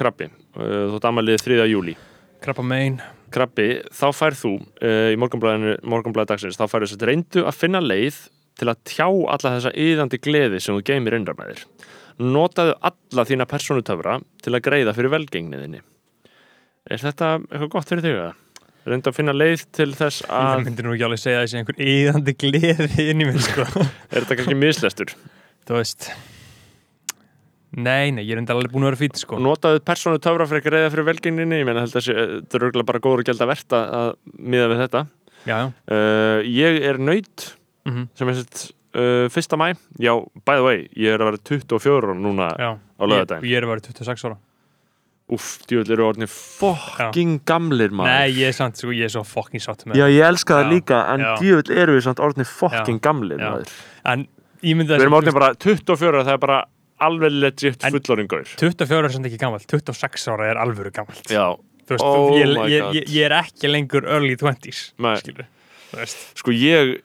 [0.00, 1.60] Krabbi, uh, þú ert amalið 3.
[1.74, 1.98] júli
[2.40, 3.00] krabba mein
[3.34, 7.82] Krabbi, þá fær þú uh, í morgunblæði dagsins þá fær þess að reyndu að finna
[7.84, 8.18] leið
[8.60, 11.64] til að tjá alla þessa yðandi gleði sem þú geymir innra með þér
[12.20, 15.80] Notaðu alla þína persónutöfra til að greiða fyrir velgengniðinni
[16.90, 18.18] Er þetta eitthvað gott fyrir þig?
[18.18, 18.34] eða?
[18.90, 22.34] Reyndu að finna leið til þess að myndi nú ekki alveg segja þessi einhver yðandi
[22.40, 23.66] gleði inn í mér, sko
[24.12, 25.12] Er þetta kannski mislestur?
[25.68, 26.08] Þú veist
[27.70, 29.38] Nei, nei, ég er enda alveg búin að vera fýtt, sko.
[29.38, 33.02] Notaðu persónutöfra fyrir að greiða fyrir velgengninni Ég meina held að þetta er örgulega bara
[33.04, 34.10] góður að gælda verta að
[34.42, 35.02] miða við þetta.
[35.46, 37.46] Já, já uh, Ég er nöyt
[37.88, 38.64] mm sem er sett
[38.98, 39.70] uh, fyrsta mæ
[40.02, 40.12] já,
[40.44, 43.60] by the way, ég er að vera 24 ára núna Já, á lögadaginn Ég, ég
[43.60, 44.36] er að vera 26 ára.
[45.30, 48.10] Úff, djúvill eru orðinni fucking gamlir maður.
[48.10, 50.64] Nei, ég er samt, sko, ég er svo fucking satt með Já, ég elska það
[50.66, 51.30] Já, líka, en já.
[51.38, 53.46] djúvill eru við samt orðinni fucking gamlir já.
[53.46, 53.74] maður.
[54.10, 54.26] En
[54.60, 56.58] Við erum orðinni bara 24 það er bara
[57.00, 61.46] alveg legit fullorðingaur 24 er samt ekki gamalt, 26 ára er alvöru gamalt Já,
[61.88, 62.94] veist, Oh ég, my ég, God.
[63.00, 65.16] ég, ég er ekki lengur early 20s Nei.
[65.22, 65.48] skilur
[65.90, 66.96] Þú veist sko ég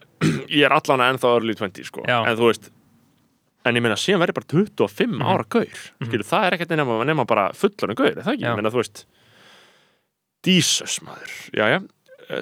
[0.52, 2.20] ég er allan ennþá early 20 sko Já.
[2.30, 2.72] en þú veist
[3.66, 5.26] en ég meina síðan verður bara 25 Mhm.
[5.26, 8.44] ára gaur skilur, það er ekkert nema, nema bara fullorðin gaur, er það ekki?
[8.46, 8.52] Já.
[8.52, 9.06] Ég meina þú veist
[10.46, 11.80] Jesus maður, já já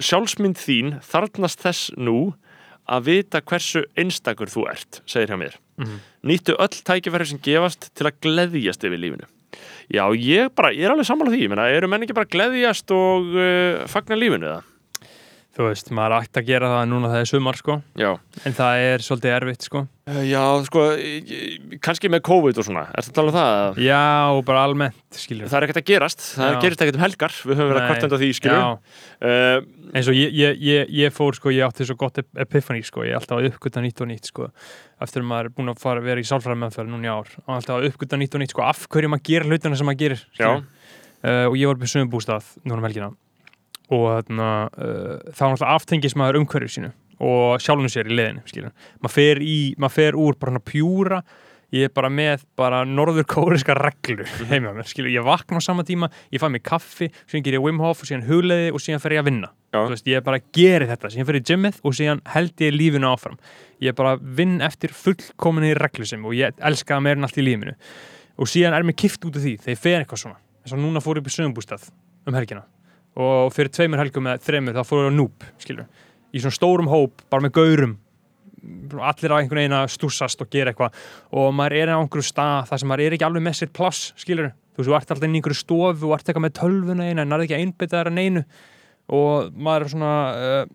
[0.03, 2.33] sjálfsmynd þín þarnast þess nú
[2.89, 5.99] að vita hversu einstakur þú ert, segir hjá mér Mhm.
[6.29, 9.25] nýttu öll tækifæri sem gefast til að gleðjast yfir lífinu
[9.89, 12.91] já, ég bara, ég er alveg sammála því ég meina, eru menn ekki bara gleðjast
[12.93, 14.63] og uh, fagna lífinu það?
[15.53, 17.73] Þú veist, maður ætti að gera það núna það er sumar sko.
[18.01, 18.07] Já,
[18.49, 19.83] En það er svolítið erfitt sko.
[20.09, 20.81] Uh, Já, sko,
[21.85, 23.77] kannski með COVID og svona, er þetta að tala um það?
[23.85, 23.99] Já,
[24.33, 26.57] og bara almennt, skilur Það er ekkert að gerast, það Já.
[26.63, 28.63] gerist ekkert um helgar, við höfum verið að kvartenda því, skilur.
[28.63, 29.61] Já, Uh,
[29.95, 33.05] eins og ég, ég, ég, ég fór sko, ég átti svo gott ep- epiphany sko,
[33.05, 34.49] ég er alltaf að uppgöta nýtt og nýtt sko,
[35.05, 37.29] eftir að maður er búin að fara að vera í sálfræði meðferð núna í ár,
[37.45, 40.01] og alltaf að uppgöta nýtt og nýtt sko, af hverju maður gerir hlutina sem maður
[40.03, 40.65] gerir skilurðu.
[41.23, 43.11] uh, og ég var upp í sögum bústað núna um helgina
[43.91, 46.91] og þarna, uh, þá náttúrulega aftengis maður umhverju sínu
[47.23, 48.75] og sjálfum sér í leðinu skilur.
[49.01, 51.23] maður fer, í, maður fer úr bara hana pjúra
[51.73, 55.63] ég er bara með bara norður kóriska reglur heima á mér, skilur, ég vakna á
[55.63, 58.83] sama tíma ég fæ mig kaffi, síðan ger ég Wim Hof og síðan hugleiði og
[58.83, 59.49] síðan fer ég að vinna.
[59.73, 63.39] Veist, ég bara geri þetta, síðan fer ég gymmið og síðan held ég lífinu áfram.
[63.81, 67.47] Ég bara vinn eftir fullkominni reglu sem og ég elska það meira en allt í
[67.47, 67.73] lífinu.
[68.37, 70.39] Og síðan er mér kift út af því þegar ég fer eitthvað svona.
[70.61, 71.89] Eins og núna fór ég upp í sögumbústað
[72.29, 72.67] um helgina
[73.19, 75.85] og fyrir tveimur helgum eða þreimur þá fór ég á Núb skilur,
[76.33, 77.95] í svona stórum hóp bara með gaurum.
[78.93, 80.95] Allir á einhvern veginn að stúsast og gera eitthvað.
[81.35, 84.13] Og maður er á einhverju stað þar sem maður er ekki alveg með sitt pláss
[84.19, 87.09] skilur, þú veist, þú ert alltaf inn í einhverju stofu og ert eitthvað með tölvuna
[87.09, 88.45] eina en nærði ekki að einbytta þær að neinu.
[89.13, 90.65] Og maður er svona uh,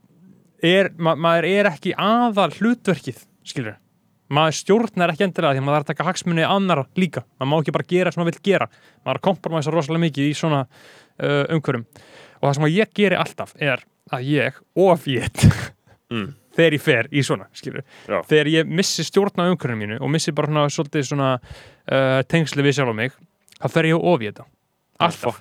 [0.69, 3.79] er, ma maður er ekki aðal hlutverkið skilur
[4.35, 7.59] maður stjórnar ekki endilega því að maður þarf að taka hagsmunni annara líka, maður má
[7.59, 8.67] ekki bara gera sem maður vill gera.
[9.01, 11.87] Maður er að kompromæsa rosalega mikið í svona uh, umhverjum
[12.39, 15.49] og það sem ég geri alltaf er að ég ofét
[16.09, 16.31] Mm.
[16.57, 17.45] þegar ég fer í svona,
[18.25, 22.65] þegar ég missi stjórn á umhverfinu mínu og missi bara svona, svolítið svona uh, tengsli
[22.65, 23.13] við sjálf á mig
[23.61, 24.47] þá fer ég of í þetta
[24.99, 25.37] alltaf,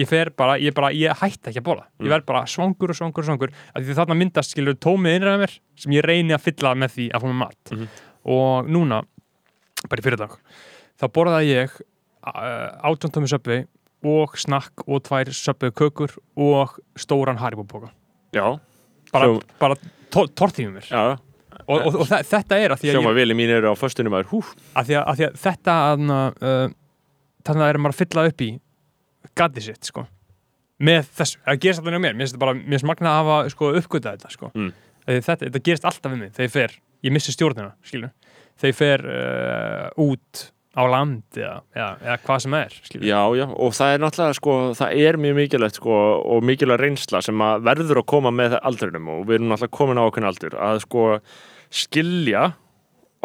[0.00, 2.12] ég fer bara, ég bara, ég hætti ekki að bóla ég Mm.
[2.14, 5.54] verð bara svangur og svangur og svangur af því þarna myndast, skilur, tómið innræða mér
[5.84, 7.60] sem ég reyni að fylla með því að fá mér mat.
[7.76, 7.86] Mhm.
[8.24, 9.02] og núna
[9.88, 10.34] bara í fyrirdag
[11.00, 11.76] þá borðaði ég
[12.24, 13.60] uh, átjóntömi söpvi
[14.06, 17.90] og snakk og tvær söpvi kökur og stóran haribóboka
[18.32, 18.58] Já,
[19.12, 19.76] bara, Sjó- bara
[20.10, 20.86] to tortífum mér.
[20.90, 21.18] Já,
[21.66, 23.76] og, og, og þe- þetta er að því að, sjóma ég, vili mín eru á
[23.78, 26.68] föstunum að að, því að, að, því að þetta aðna, uh,
[27.46, 28.50] þannig að er maður að fylla upp í
[29.40, 30.06] gatið sitt sko.
[30.80, 32.14] Með þessu, það gerist alltaf með mér.
[32.16, 34.50] Mér finnst bara, mér finnst magna að hafa sko, uppgötað þetta sko.
[34.56, 34.70] Mm.
[35.10, 36.30] Þetta, þetta gerist alltaf við mig.
[36.38, 38.12] Þegar ég fer, ég missi stjórnina skilur,
[38.62, 43.06] þegar ég fer uh, út á land eða, eða, eða hvað sem er skilur.
[43.08, 45.96] Já, já, og það er náttúrulega sko, það er mjög mikilvægt sko
[46.36, 49.98] og mikilvæg reynsla sem að verður að koma með aldrinum og við erum náttúrulega komin
[49.98, 51.06] á okkur aldur að sko
[51.80, 52.44] skilja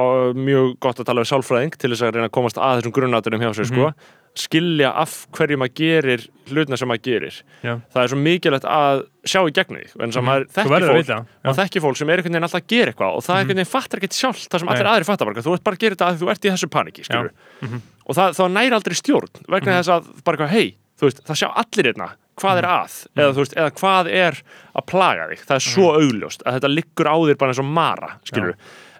[0.01, 2.95] og mjög gott að tala við sálfræðing til þess að reyna að komast að þessum
[2.97, 3.91] grunnatunum hjá sér sko,
[4.35, 7.37] skilja af hverju maður gerir hlutna sem maður gerir.
[7.63, 7.73] Já.
[7.93, 10.53] það er svo mikilvægt að sjá í gegnum því en sem maður Mhm.
[10.55, 10.97] Þekkir fólk.
[10.99, 11.63] vita og já.
[11.63, 13.99] þekki fólk sem er einhvern veginn alltaf að gera eitthvað og það einhvern veginn fattar
[13.99, 16.19] ekkert sjálft það sem allir aðri fattar bara, þú ert bara að gera þetta að
[16.21, 17.31] þú ert í þessu paniki skilur.
[17.61, 17.81] Mhm.
[18.05, 21.87] og það, það næri aldrei stjórn vegna þess að bara hei, veist, það sjá allir
[21.93, 24.41] einna hvað er að, eða þú veist, eða hvað er
[24.75, 27.65] að plaga þig, það er svo augljóst að þetta liggur á þér bara eins og
[27.71, 28.09] mara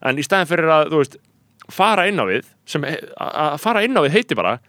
[0.02, 1.18] en í staðin fyrir að veist,
[1.70, 4.60] fara inn á við sem, að fara inn á við heiti bara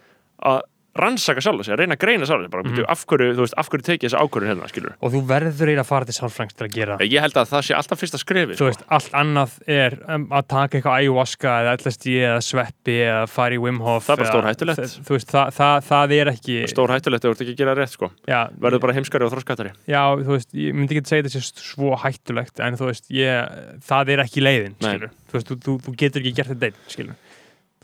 [0.43, 0.65] að
[0.97, 4.09] rannsaka sjálf að reyna að greina sjálf mm af hverju, þú veist, af hverju tekið
[4.09, 6.97] þessi ákvörðin hérna, skilur og þú verður eiginlega að fara til sálfrængs til að gera
[6.97, 7.11] það.
[7.13, 10.47] ég held að það sé alltaf fyrsta skrefi þú veist, allt annað er um, að
[10.55, 14.25] taka eitthvað ayahuasca eða LSD eða sveppi eða fara í Wim Hof Það er bara
[14.25, 14.81] eða- stórhættulegt.
[14.81, 17.61] þ- þú veist, það, það, það er ekki stór hættulegt ef þú ert ekki að
[17.61, 18.11] gera rétt sko.
[18.33, 21.61] Já, verður bara heimskari og þroskatari já, þú veist, ég myndi ekki segja þetta sé
[21.61, 23.53] svo hættulegt en þú veist, ég,
[23.85, 27.17] það er ekki leiðin þú veist, þú, þú, þú getur ekki gert þetta einn,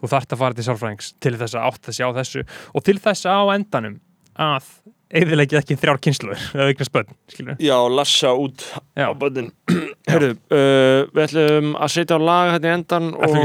[0.03, 2.45] þú þarft að fara til sálfræðings til þess að átt að sjá þessu
[2.75, 4.01] og til þess á endanum
[4.43, 4.69] að
[5.13, 8.65] eðilegja ekki þrjár kynsluður eða ykkur spönn, skilur Já, lassa út
[8.97, 9.11] Já.
[9.13, 9.51] á bönnin
[10.11, 13.43] Herru, uh, við ætlum að setja á lag hérna í endan ætlum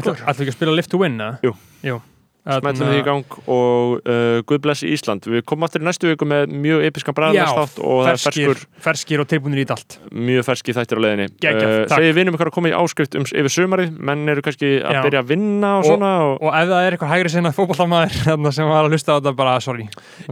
[0.00, 1.36] ætlum ekki að spila Lift to Win, eða?
[1.44, 1.52] Jú.
[1.84, 2.00] Jú.
[2.40, 5.26] Smellum því í gang og uh, Guð blessi Ísland.
[5.28, 9.22] Við komum aftur í næstu viku með mjög episkan bræðarstátt og það er ferskur, ferskir
[9.22, 9.98] og tilbúinir í allt.
[10.08, 11.94] Mjög ferski þættir á Geggjað, takk.
[12.00, 13.92] Segir vinum ykkur að koma í áskrift um, yfir sumarið.
[14.00, 15.02] Menn eru kannski að Já.
[15.04, 18.54] byrja að vinna og, Og- svona og, og ef það er eitthvað hægri sinna fótballtamaður
[18.56, 19.88] sem var að hlusta á þetta bara sorry.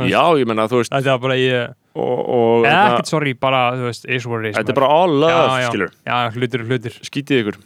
[0.08, 3.34] Já, ég menna, þú veist þetta er bara ég, og, og eða hérna, ekkert sorry
[3.38, 5.92] bara þú veist, is what it is þetta er bara all love, skilur.
[6.08, 7.02] Já, hlutir og hlutir.
[7.04, 7.60] Skítið ykkur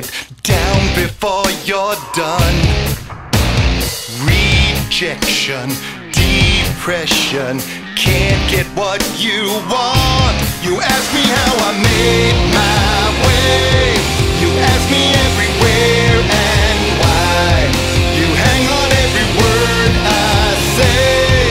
[0.00, 0.10] it
[0.42, 2.58] down before you're done.
[4.24, 5.68] Rejection,
[6.12, 7.60] depression,
[7.96, 10.36] can't get what you want.
[10.64, 13.96] You ask me how I made my way.
[14.42, 16.16] You ask me everywhere
[16.48, 17.52] and why.
[18.18, 20.44] You hang on every word I
[20.78, 21.44] say.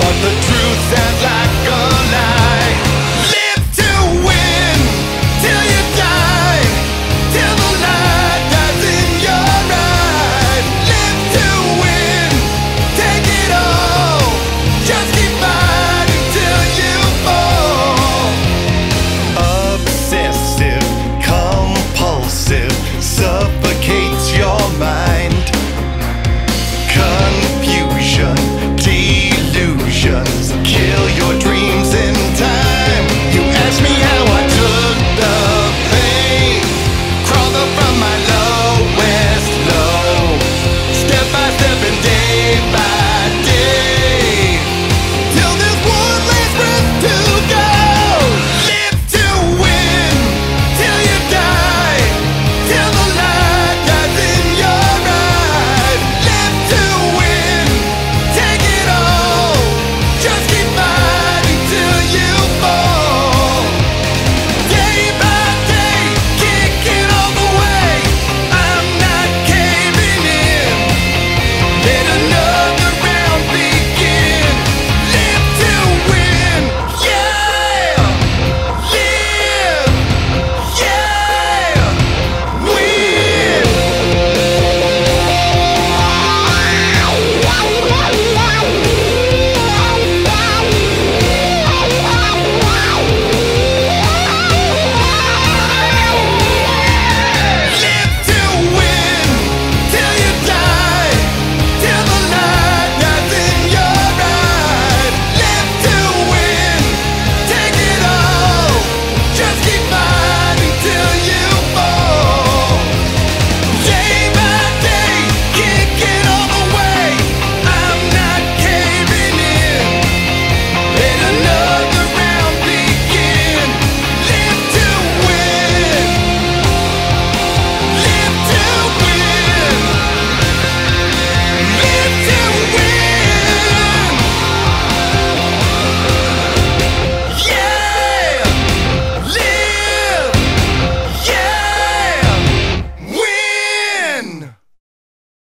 [0.00, 1.21] But the truth that